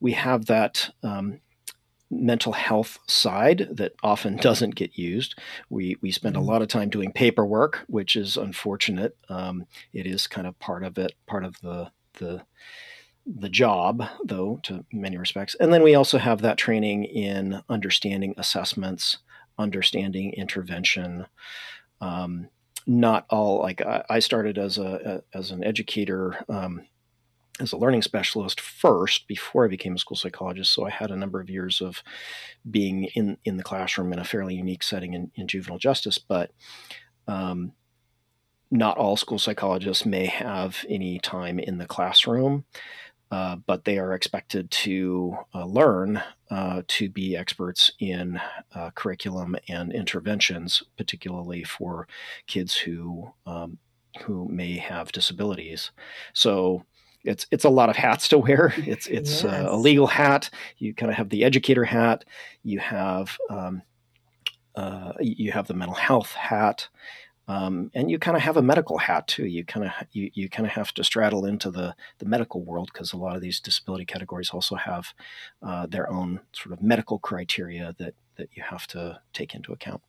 we 0.00 0.12
have 0.12 0.46
that. 0.46 0.90
Um, 1.02 1.40
mental 2.14 2.52
health 2.52 2.98
side 3.06 3.66
that 3.70 3.94
often 4.02 4.36
doesn't 4.48 4.74
get 4.74 4.98
used. 4.98 5.34
We 5.70 5.96
we 6.02 6.10
spend 6.10 6.36
a 6.36 6.40
mm-hmm. 6.40 6.48
lot 6.50 6.60
of 6.60 6.68
time 6.68 6.90
doing 6.90 7.10
paperwork, 7.10 7.84
which 7.86 8.16
is 8.16 8.36
unfortunate. 8.36 9.16
Um, 9.30 9.64
it 9.94 10.06
is 10.06 10.26
kind 10.26 10.46
of 10.46 10.58
part 10.58 10.84
of 10.84 10.98
it, 10.98 11.14
part 11.26 11.42
of 11.42 11.58
the 11.62 11.90
the 12.18 12.42
the 13.26 13.48
job, 13.48 14.04
though, 14.24 14.58
to 14.64 14.84
many 14.92 15.16
respects. 15.16 15.54
And 15.60 15.72
then 15.72 15.82
we 15.82 15.94
also 15.94 16.18
have 16.18 16.42
that 16.42 16.58
training 16.58 17.04
in 17.04 17.62
understanding 17.68 18.34
assessments, 18.36 19.18
understanding 19.58 20.32
intervention. 20.32 21.26
Um, 22.00 22.48
not 22.86 23.26
all 23.30 23.60
like 23.60 23.80
I, 23.80 24.02
I 24.10 24.18
started 24.18 24.58
as 24.58 24.78
a, 24.78 25.22
a, 25.34 25.38
as 25.38 25.52
an 25.52 25.62
educator, 25.62 26.44
um, 26.48 26.82
as 27.60 27.72
a 27.72 27.76
learning 27.76 28.02
specialist 28.02 28.60
first 28.60 29.28
before 29.28 29.64
I 29.64 29.68
became 29.68 29.94
a 29.94 29.98
school 29.98 30.16
psychologist. 30.16 30.72
So 30.72 30.84
I 30.84 30.90
had 30.90 31.10
a 31.10 31.16
number 31.16 31.40
of 31.40 31.48
years 31.48 31.80
of 31.80 32.02
being 32.68 33.04
in 33.14 33.36
in 33.44 33.56
the 33.56 33.62
classroom 33.62 34.12
in 34.12 34.18
a 34.18 34.24
fairly 34.24 34.56
unique 34.56 34.82
setting 34.82 35.14
in, 35.14 35.30
in 35.36 35.46
juvenile 35.46 35.78
justice, 35.78 36.18
but 36.18 36.50
um, 37.28 37.72
not 38.72 38.96
all 38.96 39.16
school 39.16 39.38
psychologists 39.38 40.06
may 40.06 40.26
have 40.26 40.84
any 40.88 41.20
time 41.20 41.58
in 41.58 41.78
the 41.78 41.86
classroom. 41.86 42.64
Uh, 43.32 43.56
but 43.66 43.86
they 43.86 43.98
are 43.98 44.12
expected 44.12 44.70
to 44.70 45.34
uh, 45.54 45.64
learn 45.64 46.22
uh, 46.50 46.82
to 46.86 47.08
be 47.08 47.34
experts 47.34 47.90
in 47.98 48.38
uh, 48.74 48.90
curriculum 48.94 49.56
and 49.70 49.90
interventions, 49.90 50.82
particularly 50.98 51.64
for 51.64 52.06
kids 52.46 52.76
who 52.76 53.32
um, 53.46 53.78
who 54.24 54.46
may 54.48 54.76
have 54.76 55.12
disabilities. 55.12 55.92
So 56.34 56.84
it's 57.24 57.46
it's 57.50 57.64
a 57.64 57.70
lot 57.70 57.88
of 57.88 57.96
hats 57.96 58.28
to 58.28 58.38
wear. 58.38 58.74
It's 58.86 59.06
it's 59.06 59.44
yes. 59.44 59.66
a 59.66 59.76
legal 59.76 60.08
hat. 60.08 60.50
You 60.76 60.92
kind 60.92 61.10
of 61.10 61.16
have 61.16 61.30
the 61.30 61.42
educator 61.42 61.84
hat. 61.84 62.26
You 62.62 62.80
have 62.80 63.38
um, 63.48 63.80
uh, 64.74 65.12
you 65.20 65.52
have 65.52 65.68
the 65.68 65.74
mental 65.74 65.96
health 65.96 66.32
hat, 66.32 66.86
um, 67.48 67.90
and 67.94 68.10
you 68.10 68.18
kind 68.18 68.36
of 68.36 68.42
have 68.42 68.56
a 68.56 68.62
medical 68.62 68.98
hat 68.98 69.26
too. 69.26 69.46
You 69.46 69.64
kind 69.64 69.86
of 69.86 69.92
you, 70.12 70.30
you 70.34 70.48
kind 70.48 70.66
of 70.66 70.72
have 70.72 70.92
to 70.94 71.04
straddle 71.04 71.44
into 71.44 71.70
the 71.70 71.94
the 72.18 72.26
medical 72.26 72.62
world 72.62 72.90
because 72.92 73.12
a 73.12 73.16
lot 73.16 73.36
of 73.36 73.42
these 73.42 73.60
disability 73.60 74.04
categories 74.04 74.50
also 74.50 74.76
have 74.76 75.12
uh, 75.62 75.86
their 75.86 76.10
own 76.10 76.40
sort 76.52 76.72
of 76.72 76.82
medical 76.82 77.18
criteria 77.18 77.94
that 77.98 78.14
that 78.36 78.48
you 78.54 78.62
have 78.62 78.86
to 78.88 79.20
take 79.32 79.54
into 79.54 79.72
account. 79.72 80.02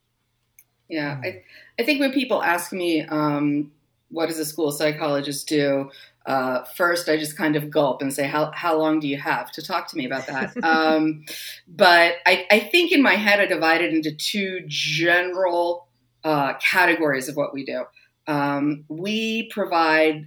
Yeah, 0.89 1.19
I, 1.23 1.43
I 1.79 1.83
think 1.83 1.99
when 1.99 2.11
people 2.11 2.43
ask 2.43 2.71
me, 2.71 3.01
um, 3.01 3.71
what 4.09 4.27
does 4.27 4.37
a 4.37 4.45
school 4.45 4.71
psychologist 4.71 5.47
do? 5.47 5.89
Uh, 6.25 6.63
first, 6.63 7.09
I 7.09 7.17
just 7.17 7.35
kind 7.35 7.55
of 7.55 7.69
gulp 7.69 8.01
and 8.01 8.13
say, 8.13 8.27
how, 8.27 8.51
how 8.53 8.77
long 8.77 8.99
do 8.99 9.07
you 9.07 9.17
have 9.17 9.51
to 9.53 9.61
talk 9.61 9.89
to 9.89 9.97
me 9.97 10.05
about 10.05 10.27
that? 10.27 10.55
um, 10.63 11.25
but 11.67 12.15
I, 12.25 12.45
I, 12.49 12.59
think 12.59 12.93
in 12.93 13.01
my 13.01 13.15
head, 13.15 13.41
I 13.41 13.45
divided 13.45 13.93
into 13.93 14.13
two 14.13 14.61
general 14.67 15.87
uh, 16.23 16.53
categories 16.55 17.27
of 17.27 17.35
what 17.35 17.53
we 17.53 17.65
do. 17.65 17.83
Um, 18.27 18.85
we 18.87 19.49
provide 19.51 20.25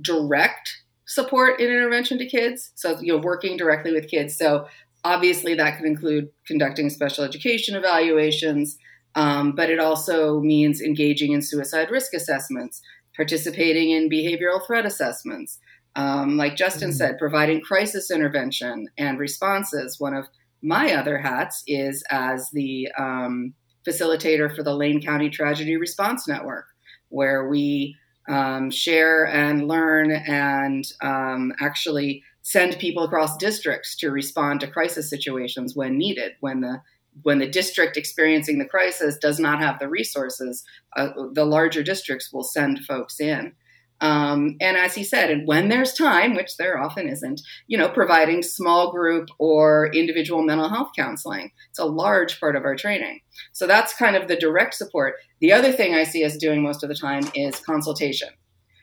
direct 0.00 0.82
support 1.06 1.60
in 1.60 1.66
intervention 1.66 2.18
to 2.18 2.26
kids, 2.26 2.72
so 2.74 2.98
you 3.00 3.12
know, 3.12 3.18
working 3.18 3.56
directly 3.56 3.92
with 3.92 4.08
kids. 4.08 4.36
So 4.36 4.66
obviously, 5.04 5.54
that 5.54 5.76
could 5.76 5.86
include 5.86 6.28
conducting 6.46 6.90
special 6.90 7.24
education 7.24 7.74
evaluations, 7.74 8.78
um, 9.14 9.52
but 9.52 9.68
it 9.70 9.78
also 9.78 10.40
means 10.40 10.80
engaging 10.80 11.32
in 11.32 11.42
suicide 11.42 11.90
risk 11.90 12.14
assessments, 12.14 12.80
participating 13.16 13.90
in 13.90 14.08
behavioral 14.08 14.64
threat 14.64 14.86
assessments. 14.86 15.58
Um, 15.94 16.38
like 16.38 16.56
Justin 16.56 16.88
mm-hmm. 16.88 16.96
said, 16.96 17.18
providing 17.18 17.60
crisis 17.60 18.10
intervention 18.10 18.88
and 18.96 19.18
responses. 19.18 20.00
One 20.00 20.14
of 20.14 20.26
my 20.62 20.94
other 20.94 21.18
hats 21.18 21.62
is 21.66 22.02
as 22.10 22.48
the 22.52 22.88
um, 22.98 23.52
facilitator 23.86 24.54
for 24.54 24.62
the 24.62 24.74
Lane 24.74 25.00
County 25.02 25.30
Tragedy 25.30 25.76
Response 25.76 26.28
Network, 26.28 26.66
where 27.08 27.48
we 27.48 27.96
um, 28.28 28.70
share 28.70 29.26
and 29.26 29.68
learn 29.68 30.12
and 30.12 30.84
um, 31.02 31.52
actually 31.60 32.22
send 32.42 32.78
people 32.78 33.04
across 33.04 33.36
districts 33.36 33.96
to 33.96 34.10
respond 34.10 34.60
to 34.60 34.66
crisis 34.66 35.08
situations 35.08 35.74
when 35.74 35.96
needed, 35.96 36.32
when 36.40 36.60
the 36.60 36.82
when 37.22 37.38
the 37.38 37.48
district 37.48 37.98
experiencing 37.98 38.58
the 38.58 38.64
crisis 38.64 39.18
does 39.18 39.38
not 39.38 39.60
have 39.60 39.78
the 39.78 39.88
resources, 39.88 40.64
uh, 40.96 41.10
the 41.34 41.44
larger 41.44 41.82
districts 41.82 42.32
will 42.32 42.42
send 42.42 42.82
folks 42.86 43.20
in. 43.20 43.52
Um, 44.02 44.56
and 44.60 44.76
as 44.76 44.96
he 44.96 45.04
said, 45.04 45.30
and 45.30 45.46
when 45.46 45.68
there's 45.68 45.94
time, 45.94 46.34
which 46.34 46.56
there 46.56 46.76
often 46.76 47.08
isn't, 47.08 47.40
you 47.68 47.78
know, 47.78 47.88
providing 47.88 48.42
small 48.42 48.90
group 48.90 49.28
or 49.38 49.90
individual 49.94 50.42
mental 50.42 50.68
health 50.68 50.90
counseling. 50.96 51.52
It's 51.70 51.78
a 51.78 51.84
large 51.84 52.40
part 52.40 52.56
of 52.56 52.64
our 52.64 52.74
training. 52.74 53.20
So 53.52 53.68
that's 53.68 53.94
kind 53.94 54.16
of 54.16 54.26
the 54.26 54.34
direct 54.34 54.74
support. 54.74 55.14
The 55.40 55.52
other 55.52 55.70
thing 55.70 55.94
I 55.94 56.02
see 56.02 56.24
us 56.24 56.36
doing 56.36 56.64
most 56.64 56.82
of 56.82 56.88
the 56.88 56.96
time 56.96 57.22
is 57.36 57.60
consultation. 57.60 58.30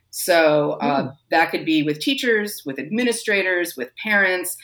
So 0.09 0.77
uh, 0.81 1.03
mm. 1.03 1.15
that 1.31 1.51
could 1.51 1.65
be 1.65 1.83
with 1.83 1.99
teachers, 1.99 2.63
with 2.65 2.79
administrators, 2.79 3.75
with 3.75 3.89
parents, 4.01 4.55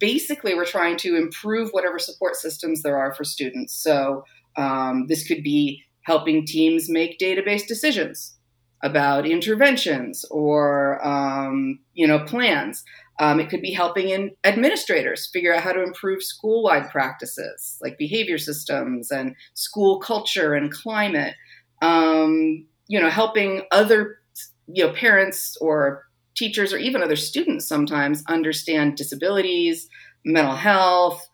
basically 0.00 0.54
we're 0.54 0.64
trying 0.64 0.96
to 0.96 1.16
improve 1.16 1.70
whatever 1.70 2.00
support 2.00 2.34
systems 2.34 2.82
there 2.82 2.98
are 2.98 3.14
for 3.14 3.22
students. 3.22 3.72
So 3.80 4.24
um, 4.56 5.06
this 5.06 5.26
could 5.28 5.44
be 5.44 5.84
helping 6.02 6.44
teams 6.44 6.90
make 6.90 7.20
database 7.20 7.68
decisions 7.68 8.36
about 8.82 9.26
interventions 9.26 10.24
or 10.30 11.04
um, 11.06 11.78
you 11.94 12.06
know 12.06 12.20
plans. 12.20 12.82
Um, 13.20 13.38
it 13.38 13.50
could 13.50 13.60
be 13.60 13.72
helping 13.72 14.08
in 14.08 14.32
administrators 14.42 15.28
figure 15.32 15.54
out 15.54 15.62
how 15.62 15.72
to 15.72 15.82
improve 15.82 16.22
school-wide 16.22 16.90
practices 16.90 17.78
like 17.80 17.98
behavior 17.98 18.38
systems 18.38 19.10
and 19.12 19.36
school 19.54 20.00
culture 20.00 20.54
and 20.54 20.72
climate. 20.72 21.34
Um, 21.82 22.66
you 22.88 23.00
know, 23.00 23.10
helping 23.10 23.62
other 23.70 24.18
you 24.66 24.86
know 24.86 24.92
parents 24.92 25.56
or 25.60 26.04
teachers 26.34 26.72
or 26.72 26.78
even 26.78 27.02
other 27.02 27.16
students 27.16 27.68
sometimes 27.68 28.24
understand 28.28 28.96
disabilities, 28.96 29.88
mental 30.24 30.56
health, 30.56 31.24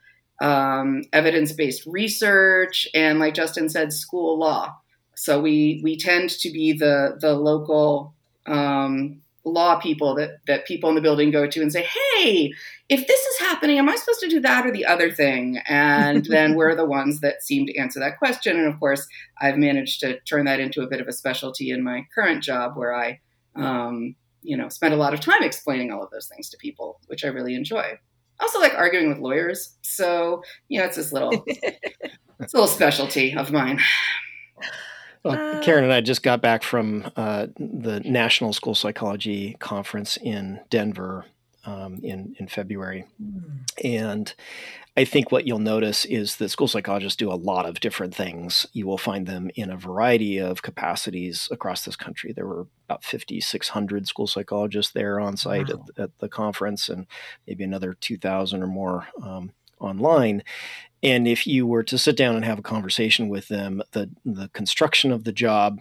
um, 0.43 1.03
evidence 1.13 1.53
based 1.53 1.87
research, 1.87 2.89
and 2.95 3.19
like 3.19 3.35
Justin 3.35 3.69
said, 3.69 3.93
school 3.93 4.39
law. 4.39 4.77
So 5.19 5.41
we 5.41 5.81
we 5.83 5.97
tend 5.97 6.31
to 6.31 6.51
be 6.51 6.73
the 6.73 7.19
the 7.21 7.35
local 7.35 8.15
um, 8.47 9.21
law 9.45 9.81
people 9.81 10.15
that 10.15 10.39
that 10.47 10.65
people 10.65 10.89
in 10.91 10.95
the 10.95 11.01
building 11.01 11.33
go 11.33 11.49
to 11.49 11.61
and 11.61 11.73
say, 11.73 11.83
"Hey, 11.83 12.53
if 12.89 13.05
this 13.07 13.21
is 13.21 13.41
happening, 13.41 13.79
am 13.79 13.89
I 13.89 13.97
supposed 13.97 14.21
to 14.21 14.29
do 14.29 14.39
that 14.41 14.65
or 14.65 14.71
the 14.71 14.87
other 14.87 15.11
thing?" 15.11 15.59
And 15.67 16.25
then 16.31 16.55
we're 16.55 16.77
the 16.77 16.85
ones 16.85 17.21
that 17.21 17.43
seem 17.43 17.67
to 17.67 17.77
answer 17.77 17.99
that 17.99 18.19
question. 18.19 18.57
And 18.57 18.73
of 18.73 18.79
course, 18.79 19.09
I've 19.41 19.59
managed 19.59 19.99
to 20.01 20.21
turn 20.21 20.45
that 20.45 20.61
into 20.61 20.83
a 20.83 20.87
bit 20.87 21.01
of 21.01 21.09
a 21.09 21.13
specialty 21.13 21.71
in 21.71 21.83
my 21.83 22.07
current 22.15 22.45
job, 22.45 22.77
where 22.77 22.95
I 22.95 23.19
um, 23.57 24.15
you 24.43 24.57
know, 24.57 24.69
spend 24.69 24.95
a 24.95 24.97
lot 24.97 25.15
of 25.15 25.21
time 25.21 25.43
explaining 25.43 25.91
all 25.91 26.03
of 26.03 26.11
those 26.11 26.29
things 26.29 26.49
to 26.51 26.57
people, 26.59 27.01
which 27.09 27.25
I 27.25 27.29
really 27.29 27.57
enjoy. 27.57 27.99
I 28.41 28.45
also 28.45 28.61
like 28.61 28.75
arguing 28.75 29.09
with 29.09 29.19
lawyers. 29.19 29.75
So, 29.83 30.43
you 30.69 30.79
know, 30.79 30.87
it's 30.87 30.97
this 30.97 31.13
little 31.13 31.45
it's 31.47 32.55
a 32.55 32.57
little 32.57 32.69
specialty 32.69 33.35
of 33.35 33.51
mine. 33.51 33.81
Well, 35.25 35.63
Karen 35.63 35.85
and 35.85 35.93
I 35.93 36.01
just 36.01 36.23
got 36.23 36.41
back 36.41 36.63
from 36.63 37.11
uh, 37.17 37.49
the 37.57 38.01
National 38.05 38.53
School 38.53 38.75
Psychology 38.75 39.57
Conference 39.59 40.17
in 40.17 40.61
Denver 40.71 41.27
um, 41.65 42.01
in 42.03 42.35
in 42.39 42.49
February, 42.49 43.05
mm. 43.21 43.61
and 43.83 44.35
I 44.99 45.05
think 45.05 45.31
what 45.31 45.47
you'll 45.47 45.61
notice 45.61 46.05
is 46.05 46.37
that 46.37 46.49
school 46.49 46.67
psychologists 46.67 47.17
do 47.17 47.31
a 47.31 47.35
lot 47.35 47.67
of 47.67 47.79
different 47.79 48.17
things. 48.17 48.67
You 48.73 48.85
will 48.89 48.99
find 48.99 49.29
them 49.29 49.49
in 49.55 49.71
a 49.71 49.77
variety 49.77 50.39
of 50.39 50.63
capacities 50.63 51.49
across 51.53 51.85
this 51.85 51.95
country. 51.95 52.33
There 52.33 52.49
were 52.49 52.67
about 52.89 53.05
5,600 53.05 54.09
school 54.09 54.27
psychologists 54.27 54.91
there 54.91 55.21
on 55.21 55.37
site 55.37 55.69
wow. 55.69 55.85
at, 55.97 56.03
at, 56.03 56.19
the 56.19 56.29
conference, 56.29 56.89
and 56.89 57.07
maybe 57.47 57.63
another 57.63 57.95
2,000 57.95 58.61
or 58.61 58.67
more 58.67 59.07
um, 59.23 59.53
online. 59.79 60.43
And 61.03 61.29
if 61.29 61.47
you 61.47 61.67
were 61.67 61.85
to 61.85 61.99
sit 61.99 62.17
down 62.17 62.35
and 62.35 62.45
have 62.45 62.59
a 62.59 62.63
conversation 62.63 63.29
with 63.29 63.49
them, 63.49 63.83
the 63.93 64.11
the 64.25 64.49
construction 64.53 65.13
of 65.13 65.25
the 65.25 65.33
job, 65.33 65.81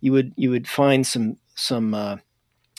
you 0.00 0.12
would 0.12 0.32
you 0.36 0.50
would 0.50 0.68
find 0.68 1.06
some 1.06 1.36
some 1.54 1.94
uh, 1.94 2.16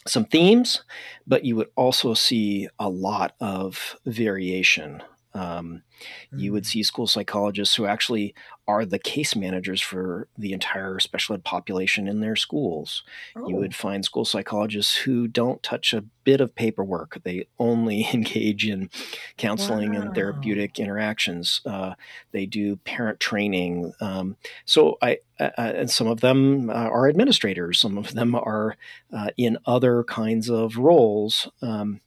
some 0.06 0.26
themes, 0.26 0.84
but 1.26 1.45
you 1.45 1.56
would 1.56 1.69
also 1.76 2.13
see 2.13 2.67
a 2.80 2.89
lot 2.89 3.36
of 3.39 3.95
variation 4.06 5.02
um, 5.33 5.83
mm-hmm. 6.31 6.39
You 6.39 6.53
would 6.53 6.63
mm. 6.63 6.67
see 6.67 6.83
school 6.83 7.07
psychologists 7.07 7.75
who 7.75 7.85
actually 7.85 8.33
are 8.67 8.85
the 8.85 8.99
case 8.99 9.35
managers 9.35 9.81
for 9.81 10.27
the 10.37 10.51
entire 10.51 10.99
special 10.99 11.35
ed 11.35 11.43
population 11.43 12.07
in 12.07 12.19
their 12.19 12.35
schools. 12.35 13.03
Oh. 13.35 13.47
You 13.47 13.55
would 13.55 13.73
find 13.73 14.03
school 14.03 14.25
psychologists 14.25 14.95
who 14.95 15.27
don't 15.27 15.63
touch 15.63 15.93
a 15.93 16.03
bit 16.23 16.41
of 16.41 16.53
paperwork. 16.53 17.19
They 17.23 17.47
only 17.59 18.07
engage 18.13 18.67
in 18.67 18.89
counseling 19.37 19.93
wow. 19.93 20.01
and 20.01 20.15
therapeutic 20.15 20.79
interactions. 20.79 21.61
Uh, 21.65 21.93
they 22.31 22.45
do 22.45 22.75
parent 22.77 23.19
training. 23.19 23.93
Um, 24.01 24.35
so 24.65 24.97
I, 25.01 25.19
uh, 25.39 25.51
and 25.57 25.89
some 25.89 26.07
of 26.07 26.19
them 26.19 26.69
uh, 26.69 26.73
are 26.73 27.07
administrators. 27.07 27.79
Some 27.79 27.97
of 27.97 28.13
them 28.13 28.35
are 28.35 28.75
uh, 29.13 29.29
in 29.37 29.57
other 29.65 30.03
kinds 30.03 30.49
of 30.49 30.77
roles. 30.77 31.47
Um, 31.61 32.01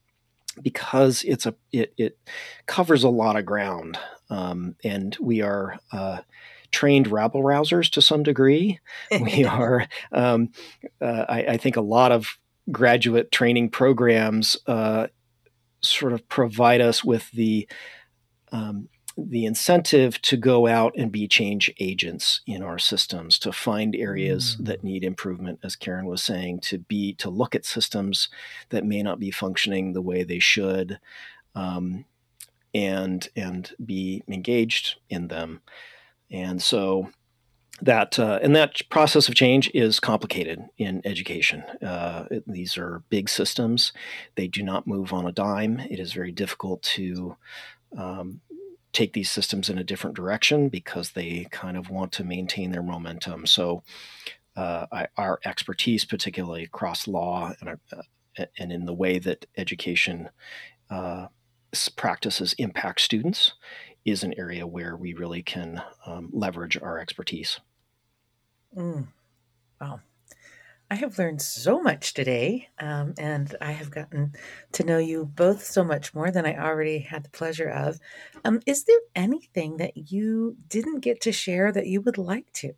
because 0.63 1.23
it's 1.25 1.47
a 1.47 1.55
it, 1.73 1.93
it 1.97 2.19
covers 2.67 3.05
a 3.05 3.09
lot 3.09 3.37
of 3.37 3.47
ground, 3.47 3.99
um, 4.29 4.77
and 4.85 5.17
we 5.21 5.43
are 5.43 5.79
uh, 5.93 6.21
trained 6.71 7.09
rabble 7.09 7.43
rousers 7.43 7.91
to 7.91 8.03
some 8.03 8.23
degree. 8.23 8.81
we 9.21 9.45
are, 9.45 9.87
um, 10.13 10.51
uh, 11.01 11.25
I, 11.29 11.45
I, 11.51 11.57
think, 11.57 11.77
a 11.77 11.83
lot 11.83 12.13
of 12.13 12.39
graduate 12.71 13.33
training 13.33 13.71
programs 13.71 14.57
uh, 14.67 15.09
sort 15.81 16.13
of 16.13 16.29
provide 16.29 16.81
us 16.81 17.05
with 17.05 17.31
the 17.33 17.69
um, 18.53 18.89
the 19.29 19.45
incentive 19.45 20.21
to 20.23 20.37
go 20.37 20.67
out 20.67 20.95
and 20.97 21.13
be 21.13 21.29
change 21.29 21.73
agents 21.79 22.41
in 22.47 22.63
our 22.63 22.79
systems 22.79 23.39
to 23.39 23.53
find 23.53 23.95
areas 23.97 24.57
mm. 24.57 24.67
that 24.67 24.85
need 24.85 25.05
improvement 25.05 25.59
as 25.63 25.77
karen 25.77 26.07
was 26.07 26.23
saying 26.23 26.61
to 26.61 26.79
be 26.79 27.15
to 27.15 27.31
look 27.31 27.55
at 27.55 27.65
systems 27.65 28.29
that 28.71 28.85
may 28.85 29.03
not 29.03 29.19
be 29.19 29.31
functioning 29.31 29.93
the 29.93 30.03
way 30.03 30.23
they 30.23 30.39
should 30.39 30.99
um, 31.55 32.05
and 32.75 33.29
and 33.37 33.73
be 33.85 34.23
engaged 34.29 34.97
in 35.09 35.29
them 35.29 35.61
and 36.31 36.63
so 36.63 37.11
that 37.83 38.19
uh, 38.19 38.39
and 38.43 38.55
that 38.55 38.81
process 38.91 39.29
of 39.29 39.35
change 39.35 39.71
is 39.75 40.01
complicated 40.01 40.63
in 40.79 41.01
education. 41.05 41.63
Uh, 41.83 42.27
it, 42.31 42.45
these 42.47 42.77
are 42.77 43.03
big 43.09 43.29
systems; 43.29 43.93
they 44.35 44.47
do 44.47 44.63
not 44.63 44.87
move 44.87 45.13
on 45.13 45.27
a 45.27 45.33
dime. 45.33 45.81
It 45.81 45.99
is 45.99 46.13
very 46.13 46.33
difficult 46.33 46.83
to 46.83 47.37
um, 47.97 48.41
take 48.93 49.13
these 49.13 49.31
systems 49.31 49.69
in 49.69 49.79
a 49.79 49.85
different 49.85 50.17
direction 50.17 50.69
because 50.69 51.11
they 51.11 51.47
kind 51.51 51.77
of 51.77 51.91
want 51.91 52.13
to 52.13 52.25
maintain 52.25 52.73
their 52.73 52.83
momentum. 52.83 53.47
So, 53.47 53.83
uh, 54.57 54.87
I, 54.93 55.07
our 55.17 55.41
expertise, 55.45 56.05
particularly 56.05 56.65
across 56.65 57.07
law 57.07 57.53
and, 57.61 57.79
uh, 57.93 58.45
and 58.59 58.73
in 58.73 58.85
the 58.85 58.95
way 58.95 59.19
that 59.19 59.47
education 59.57 60.29
uh, 60.91 61.29
practices 61.97 62.53
impact 62.59 63.01
students, 63.01 63.53
is 64.05 64.23
an 64.23 64.35
area 64.39 64.67
where 64.67 64.97
we 64.97 65.15
really 65.15 65.43
can 65.43 65.83
um, 66.07 66.31
leverage 66.33 66.77
our 66.81 66.99
expertise. 66.99 67.61
Mm. 68.77 69.07
Wow. 69.81 70.01
I 70.91 70.97
have 70.97 71.19
learned 71.21 71.41
so 71.41 71.81
much 71.81 72.15
today, 72.15 72.69
um, 72.81 73.15
and 73.17 73.55
I 73.61 73.71
have 73.71 73.93
gotten 73.93 74.33
to 74.73 74.83
know 74.83 74.99
you 74.99 75.25
both 75.25 75.65
so 75.65 75.85
much 75.85 76.15
more 76.15 76.33
than 76.33 76.45
I 76.45 76.59
already 76.59 76.99
had 76.99 77.23
the 77.25 77.31
pleasure 77.31 77.69
of. 77.69 78.01
Um, 78.45 78.61
is 78.67 78.85
there 78.85 78.99
anything 79.15 79.77
that 79.77 80.11
you 80.11 80.57
didn't 80.67 81.01
get 81.01 81.21
to 81.23 81.33
share 81.33 81.71
that 81.71 81.87
you 81.87 82.01
would 82.01 82.19
like 82.19 82.53
to? 82.55 82.73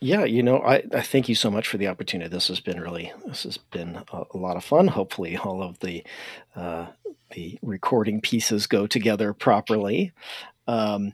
Yeah, 0.00 0.24
you 0.24 0.44
know, 0.44 0.58
I, 0.58 0.84
I 0.92 1.00
thank 1.00 1.28
you 1.28 1.34
so 1.34 1.50
much 1.50 1.66
for 1.66 1.76
the 1.76 1.88
opportunity. 1.88 2.28
This 2.28 2.48
has 2.48 2.60
been 2.60 2.80
really, 2.80 3.12
this 3.26 3.42
has 3.44 3.56
been 3.58 4.02
a, 4.12 4.22
a 4.32 4.36
lot 4.36 4.56
of 4.56 4.64
fun. 4.64 4.88
Hopefully, 4.88 5.36
all 5.36 5.62
of 5.62 5.80
the 5.80 6.04
uh, 6.54 6.86
the 7.32 7.58
recording 7.62 8.20
pieces 8.20 8.66
go 8.66 8.86
together 8.86 9.32
properly 9.32 10.12
because 10.64 10.96
um, 10.96 11.12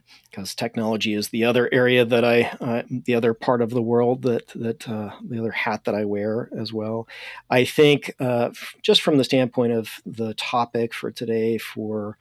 technology 0.55 1.13
is 1.13 1.29
the 1.29 1.43
other 1.45 1.69
area 1.71 2.05
that 2.05 2.23
I, 2.23 2.43
uh, 2.61 2.83
the 2.89 3.15
other 3.15 3.33
part 3.33 3.61
of 3.61 3.71
the 3.71 3.81
world 3.81 4.21
that 4.23 4.47
that 4.55 4.87
uh, 4.87 5.11
the 5.27 5.39
other 5.39 5.51
hat 5.51 5.85
that 5.85 5.95
I 5.95 6.05
wear 6.05 6.49
as 6.57 6.71
well. 6.71 7.07
I 7.49 7.65
think 7.65 8.13
uh, 8.19 8.51
just 8.83 9.01
from 9.01 9.17
the 9.17 9.23
standpoint 9.23 9.73
of 9.73 9.89
the 10.05 10.33
topic 10.35 10.93
for 10.93 11.11
today, 11.11 11.57
for 11.57 12.17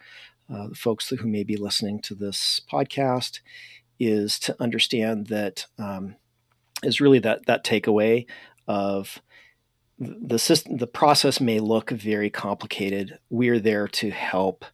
uh, 0.53 0.69
folks 0.75 1.11
who 1.11 1.27
may 1.27 1.45
be 1.45 1.57
listening 1.57 2.01
to 2.03 2.15
this 2.15 2.63
podcast, 2.71 3.41
is 4.01 4.39
to 4.41 4.57
understand 4.63 5.27
that 5.27 5.67
um, 5.79 6.17
is 6.83 7.01
really 7.01 7.19
that 7.19 7.45
that 7.47 7.65
takeaway 7.65 8.27
of 8.67 9.21
the 9.99 10.39
system. 10.39 10.79
The 10.79 10.87
process 10.87 11.41
may 11.41 11.61
look 11.61 11.91
very 11.91 12.31
complicated. 12.31 13.19
We're 13.29 13.59
there 13.59 13.89
to 13.89 14.11
help 14.11 14.65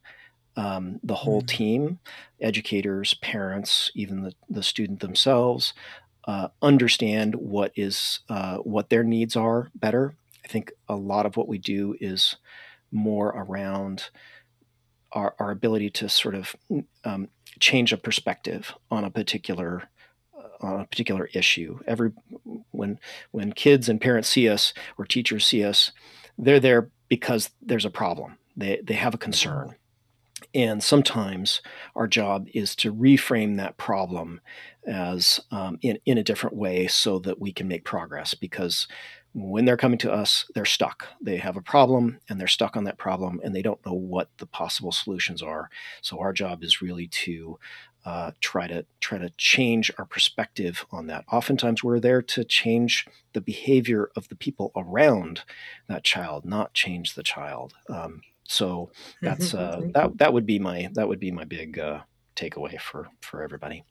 um, 0.57 0.99
the 1.03 1.15
whole 1.15 1.41
mm-hmm. 1.41 1.57
team, 1.57 1.99
educators, 2.39 3.13
parents, 3.15 3.91
even 3.95 4.23
the, 4.23 4.33
the 4.49 4.63
student 4.63 4.99
themselves, 4.99 5.73
uh, 6.25 6.47
understand 6.61 7.35
what 7.35 7.71
is 7.75 8.19
uh, 8.29 8.57
what 8.57 8.89
their 8.89 9.03
needs 9.03 9.35
are 9.35 9.69
better. 9.75 10.15
I 10.43 10.47
think 10.47 10.71
a 10.87 10.95
lot 10.95 11.25
of 11.25 11.37
what 11.37 11.47
we 11.47 11.57
do 11.57 11.95
is 11.99 12.37
more 12.91 13.29
around 13.29 14.09
our, 15.11 15.35
our 15.39 15.51
ability 15.51 15.89
to 15.91 16.09
sort 16.09 16.35
of 16.35 16.55
um, 17.03 17.29
change 17.59 17.93
a 17.93 17.97
perspective 17.97 18.73
on 18.89 19.03
a 19.03 19.11
particular 19.11 19.89
uh, 20.37 20.65
on 20.65 20.81
a 20.81 20.85
particular 20.85 21.29
issue. 21.33 21.79
Every 21.85 22.11
when 22.71 22.99
when 23.31 23.53
kids 23.53 23.87
and 23.87 24.01
parents 24.01 24.29
see 24.29 24.49
us 24.49 24.73
or 24.97 25.05
teachers 25.05 25.45
see 25.45 25.63
us, 25.63 25.91
they're 26.37 26.59
there 26.59 26.89
because 27.07 27.51
there's 27.61 27.85
a 27.85 27.91
problem. 27.91 28.37
They 28.57 28.79
they 28.83 28.95
have 28.95 29.13
a 29.13 29.19
concern 29.19 29.75
and 30.55 30.81
sometimes 30.81 31.61
our 31.95 32.07
job 32.07 32.47
is 32.53 32.75
to 32.77 32.93
reframe 32.93 33.57
that 33.57 33.77
problem 33.77 34.39
as 34.87 35.41
um, 35.51 35.77
in, 35.81 35.99
in 36.05 36.17
a 36.17 36.23
different 36.23 36.55
way 36.55 36.87
so 36.87 37.19
that 37.19 37.39
we 37.39 37.51
can 37.51 37.67
make 37.67 37.83
progress 37.83 38.33
because 38.33 38.87
when 39.33 39.65
they're 39.65 39.75
coming 39.75 39.97
to 39.97 40.13
us, 40.13 40.49
they're 40.55 40.63
stuck. 40.63 41.07
They 41.21 41.37
have 41.37 41.57
a 41.57 41.61
problem 41.61 42.19
and 42.29 42.39
they're 42.39 42.47
stuck 42.47 42.77
on 42.77 42.85
that 42.85 42.97
problem 42.97 43.41
and 43.43 43.53
they 43.53 43.61
don't 43.61 43.85
know 43.85 43.93
what 43.93 44.29
the 44.37 44.45
possible 44.45 44.93
solutions 44.93 45.41
are. 45.41 45.69
So 46.01 46.19
our 46.19 46.31
job 46.31 46.63
is 46.63 46.81
really 46.81 47.07
to 47.07 47.59
uh, 48.05 48.31
try 48.39 48.67
to 48.67 48.85
try 49.01 49.17
to 49.17 49.31
change 49.31 49.91
our 49.97 50.05
perspective 50.05 50.85
on 50.91 51.07
that. 51.07 51.25
Oftentimes, 51.31 51.83
we're 51.83 51.99
there 51.99 52.21
to 52.21 52.45
change 52.45 53.07
the 53.33 53.41
behavior 53.41 54.11
of 54.15 54.29
the 54.29 54.35
people 54.35 54.71
around 54.75 55.41
that 55.89 56.03
child, 56.03 56.45
not 56.45 56.73
change 56.73 57.15
the 57.15 57.23
child. 57.23 57.73
Um, 57.89 58.21
so 58.47 58.91
that's 59.21 59.53
uh, 59.53 59.81
that 59.93 60.17
that 60.17 60.33
would 60.33 60.45
be 60.45 60.59
my 60.59 60.89
that 60.93 61.07
would 61.07 61.19
be 61.19 61.31
my 61.31 61.43
big 61.43 61.79
uh, 61.79 62.01
takeaway 62.35 62.79
for 62.79 63.07
for 63.21 63.43
everybody. 63.43 63.83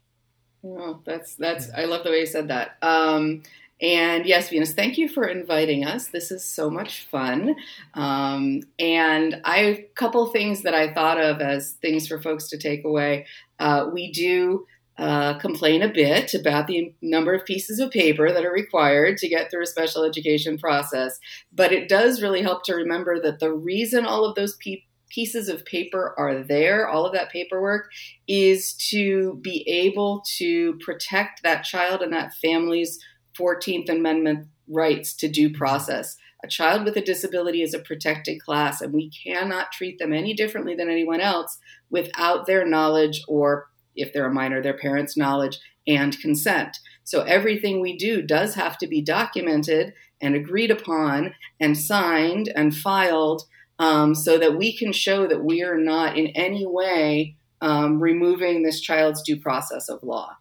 Oh, 0.63 1.01
that's 1.05 1.35
that's 1.35 1.69
I 1.75 1.85
love 1.85 2.03
the 2.03 2.11
way 2.11 2.21
you 2.21 2.25
said 2.25 2.47
that. 2.47 2.77
Um, 2.81 3.43
and 3.81 4.25
yes, 4.25 4.49
Venus, 4.49 4.73
thank 4.73 4.97
you 4.97 5.09
for 5.09 5.27
inviting 5.27 5.85
us. 5.85 6.07
This 6.07 6.31
is 6.31 6.45
so 6.45 6.69
much 6.69 7.05
fun. 7.07 7.55
Um, 7.93 8.61
and 8.79 9.41
I 9.43 9.57
a 9.59 9.83
couple 9.95 10.25
things 10.27 10.61
that 10.61 10.73
I 10.73 10.93
thought 10.93 11.19
of 11.19 11.41
as 11.41 11.73
things 11.73 12.07
for 12.07 12.21
folks 12.21 12.47
to 12.49 12.57
take 12.57 12.85
away. 12.85 13.25
Uh, 13.59 13.89
we 13.91 14.11
do 14.11 14.65
uh, 14.97 15.37
complain 15.39 15.81
a 15.81 15.91
bit 15.91 16.33
about 16.33 16.67
the 16.67 16.93
number 17.01 17.33
of 17.33 17.45
pieces 17.45 17.79
of 17.79 17.91
paper 17.91 18.31
that 18.31 18.45
are 18.45 18.51
required 18.51 19.17
to 19.17 19.27
get 19.27 19.51
through 19.51 19.63
a 19.63 19.67
special 19.67 20.03
education 20.03 20.57
process. 20.57 21.19
But 21.51 21.73
it 21.73 21.89
does 21.89 22.21
really 22.21 22.41
help 22.41 22.63
to 22.63 22.75
remember 22.75 23.19
that 23.19 23.39
the 23.39 23.53
reason 23.53 24.05
all 24.05 24.23
of 24.23 24.35
those 24.35 24.55
pe- 24.55 24.83
pieces 25.09 25.49
of 25.49 25.65
paper 25.65 26.15
are 26.17 26.41
there, 26.41 26.87
all 26.87 27.05
of 27.05 27.13
that 27.13 27.29
paperwork, 27.29 27.89
is 28.27 28.73
to 28.91 29.37
be 29.41 29.67
able 29.67 30.23
to 30.37 30.77
protect 30.77 31.43
that 31.43 31.63
child 31.63 32.01
and 32.01 32.13
that 32.13 32.33
family's 32.33 32.99
14th 33.37 33.89
Amendment 33.89 34.47
rights 34.67 35.13
to 35.15 35.27
due 35.27 35.51
process. 35.51 36.15
A 36.43 36.47
child 36.47 36.85
with 36.85 36.95
a 36.95 37.01
disability 37.01 37.61
is 37.61 37.73
a 37.73 37.79
protected 37.79 38.39
class, 38.41 38.79
and 38.79 38.93
we 38.93 39.09
cannot 39.09 39.71
treat 39.71 39.99
them 39.99 40.13
any 40.13 40.33
differently 40.33 40.75
than 40.75 40.89
anyone 40.89 41.19
else 41.19 41.57
without 41.89 42.45
their 42.45 42.65
knowledge 42.65 43.21
or 43.27 43.67
if 43.95 44.13
they're 44.13 44.27
a 44.27 44.33
minor, 44.33 44.61
their 44.61 44.77
parents' 44.77 45.17
knowledge 45.17 45.59
and 45.87 46.19
consent. 46.19 46.77
So 47.03 47.21
everything 47.21 47.79
we 47.79 47.97
do 47.97 48.21
does 48.21 48.55
have 48.55 48.77
to 48.79 48.87
be 48.87 49.01
documented 49.01 49.93
and 50.21 50.35
agreed 50.35 50.71
upon 50.71 51.33
and 51.59 51.77
signed 51.77 52.51
and 52.55 52.75
filed 52.75 53.43
um, 53.77 54.15
so 54.15 54.37
that 54.37 54.57
we 54.57 54.75
can 54.75 54.91
show 54.91 55.27
that 55.27 55.43
we 55.43 55.61
are 55.61 55.77
not 55.77 56.17
in 56.17 56.27
any 56.27 56.65
way 56.65 57.35
um, 57.61 58.01
removing 58.01 58.63
this 58.63 58.79
child's 58.79 59.21
due 59.21 59.39
process 59.39 59.89
of 59.89 60.01
law. 60.03 60.37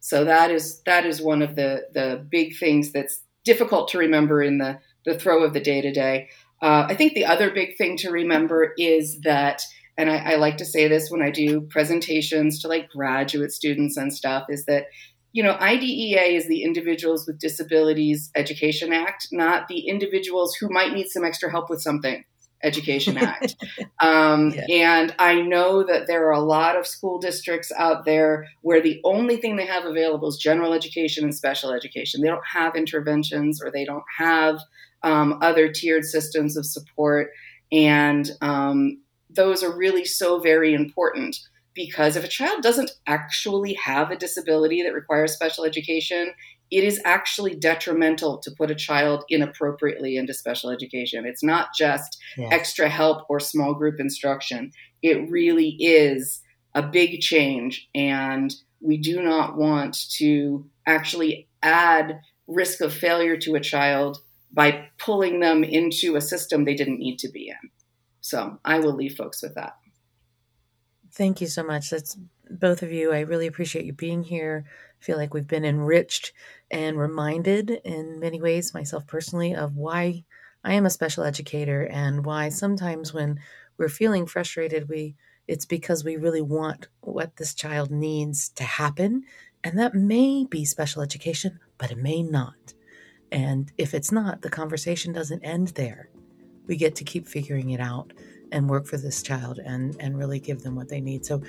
So 0.00 0.24
that 0.24 0.50
is 0.50 0.80
that 0.82 1.04
is 1.04 1.20
one 1.20 1.42
of 1.42 1.56
the 1.56 1.86
the 1.92 2.24
big 2.30 2.56
things 2.56 2.92
that's 2.92 3.22
difficult 3.44 3.88
to 3.88 3.98
remember 3.98 4.42
in 4.42 4.58
the 4.58 4.78
the 5.04 5.18
throw 5.18 5.44
of 5.44 5.52
the 5.52 5.60
day 5.60 5.80
to 5.80 5.92
day. 5.92 6.28
I 6.62 6.94
think 6.94 7.14
the 7.14 7.24
other 7.24 7.50
big 7.50 7.76
thing 7.78 7.96
to 7.98 8.10
remember 8.10 8.74
is 8.76 9.20
that 9.22 9.62
and 10.00 10.10
I, 10.10 10.32
I 10.32 10.34
like 10.36 10.56
to 10.56 10.64
say 10.64 10.88
this 10.88 11.10
when 11.10 11.20
I 11.20 11.30
do 11.30 11.60
presentations 11.60 12.60
to 12.62 12.68
like 12.68 12.88
graduate 12.88 13.52
students 13.52 13.96
and 13.96 14.12
stuff, 14.12 14.46
is 14.48 14.64
that 14.64 14.86
you 15.32 15.44
know, 15.44 15.56
IDEA 15.60 16.22
is 16.22 16.48
the 16.48 16.64
Individuals 16.64 17.24
with 17.26 17.38
Disabilities 17.38 18.30
Education 18.34 18.92
Act, 18.92 19.28
not 19.30 19.68
the 19.68 19.86
individuals 19.86 20.56
who 20.56 20.68
might 20.70 20.92
need 20.92 21.08
some 21.08 21.24
extra 21.24 21.50
help 21.50 21.70
with 21.70 21.80
something. 21.80 22.24
Education 22.62 23.16
Act. 23.18 23.56
Um, 24.00 24.50
yeah. 24.50 24.96
And 24.98 25.14
I 25.18 25.40
know 25.40 25.84
that 25.84 26.06
there 26.06 26.26
are 26.26 26.32
a 26.32 26.40
lot 26.40 26.76
of 26.76 26.86
school 26.86 27.18
districts 27.18 27.70
out 27.76 28.04
there 28.04 28.48
where 28.62 28.80
the 28.80 29.00
only 29.04 29.36
thing 29.36 29.56
they 29.56 29.66
have 29.66 29.84
available 29.84 30.28
is 30.28 30.36
general 30.36 30.72
education 30.72 31.24
and 31.24 31.34
special 31.34 31.72
education. 31.72 32.20
They 32.20 32.28
don't 32.28 32.46
have 32.46 32.74
interventions 32.74 33.62
or 33.62 33.70
they 33.70 33.84
don't 33.84 34.04
have 34.18 34.58
um, 35.02 35.38
other 35.42 35.70
tiered 35.70 36.04
systems 36.04 36.56
of 36.56 36.66
support. 36.66 37.30
And 37.72 38.30
um, 38.40 38.98
those 39.34 39.62
are 39.62 39.76
really 39.76 40.04
so 40.04 40.38
very 40.38 40.74
important 40.74 41.36
because 41.74 42.16
if 42.16 42.24
a 42.24 42.28
child 42.28 42.62
doesn't 42.62 42.90
actually 43.06 43.74
have 43.74 44.10
a 44.10 44.16
disability 44.16 44.82
that 44.82 44.92
requires 44.92 45.32
special 45.32 45.64
education, 45.64 46.32
it 46.70 46.84
is 46.84 47.00
actually 47.04 47.54
detrimental 47.54 48.38
to 48.38 48.50
put 48.50 48.70
a 48.70 48.74
child 48.74 49.24
inappropriately 49.28 50.16
into 50.16 50.34
special 50.34 50.70
education. 50.70 51.26
It's 51.26 51.42
not 51.42 51.68
just 51.76 52.20
extra 52.50 52.88
help 52.88 53.24
or 53.28 53.40
small 53.40 53.74
group 53.74 53.98
instruction. 53.98 54.72
It 55.02 55.30
really 55.30 55.76
is 55.80 56.42
a 56.74 56.82
big 56.82 57.20
change. 57.20 57.88
And 57.94 58.54
we 58.80 58.98
do 58.98 59.22
not 59.22 59.56
want 59.56 60.10
to 60.18 60.64
actually 60.86 61.48
add 61.62 62.20
risk 62.46 62.80
of 62.80 62.92
failure 62.92 63.36
to 63.38 63.54
a 63.54 63.60
child 63.60 64.18
by 64.52 64.88
pulling 64.98 65.40
them 65.40 65.62
into 65.62 66.16
a 66.16 66.20
system 66.20 66.64
they 66.64 66.74
didn't 66.74 66.98
need 66.98 67.18
to 67.18 67.28
be 67.28 67.48
in. 67.48 67.70
So 68.30 68.60
I 68.64 68.78
will 68.78 68.94
leave 68.94 69.16
folks 69.16 69.42
with 69.42 69.56
that. 69.56 69.76
Thank 71.10 71.40
you 71.40 71.48
so 71.48 71.64
much. 71.64 71.90
That's 71.90 72.16
both 72.48 72.84
of 72.84 72.92
you. 72.92 73.12
I 73.12 73.20
really 73.20 73.48
appreciate 73.48 73.84
you 73.84 73.92
being 73.92 74.22
here. 74.22 74.64
I 74.68 75.04
feel 75.04 75.16
like 75.16 75.34
we've 75.34 75.48
been 75.48 75.64
enriched 75.64 76.32
and 76.70 76.96
reminded 76.96 77.70
in 77.84 78.20
many 78.20 78.40
ways, 78.40 78.72
myself 78.72 79.04
personally, 79.08 79.56
of 79.56 79.76
why 79.76 80.22
I 80.62 80.74
am 80.74 80.86
a 80.86 80.90
special 80.90 81.24
educator 81.24 81.88
and 81.90 82.24
why 82.24 82.50
sometimes 82.50 83.12
when 83.12 83.40
we're 83.78 83.88
feeling 83.88 84.26
frustrated, 84.26 84.88
we 84.88 85.16
it's 85.48 85.66
because 85.66 86.04
we 86.04 86.16
really 86.16 86.42
want 86.42 86.86
what 87.00 87.34
this 87.34 87.52
child 87.52 87.90
needs 87.90 88.50
to 88.50 88.62
happen. 88.62 89.24
And 89.64 89.76
that 89.76 89.96
may 89.96 90.46
be 90.48 90.64
special 90.64 91.02
education, 91.02 91.58
but 91.78 91.90
it 91.90 91.98
may 91.98 92.22
not. 92.22 92.74
And 93.32 93.72
if 93.76 93.92
it's 93.92 94.12
not, 94.12 94.42
the 94.42 94.50
conversation 94.50 95.12
doesn't 95.12 95.42
end 95.42 95.68
there 95.68 96.10
we 96.70 96.76
get 96.76 96.94
to 96.96 97.04
keep 97.04 97.26
figuring 97.26 97.70
it 97.70 97.80
out 97.80 98.12
and 98.52 98.70
work 98.70 98.86
for 98.86 98.96
this 98.96 99.22
child 99.22 99.60
and, 99.64 99.96
and 100.00 100.16
really 100.16 100.40
give 100.40 100.62
them 100.62 100.74
what 100.74 100.88
they 100.88 101.00
need. 101.00 101.26
So, 101.26 101.42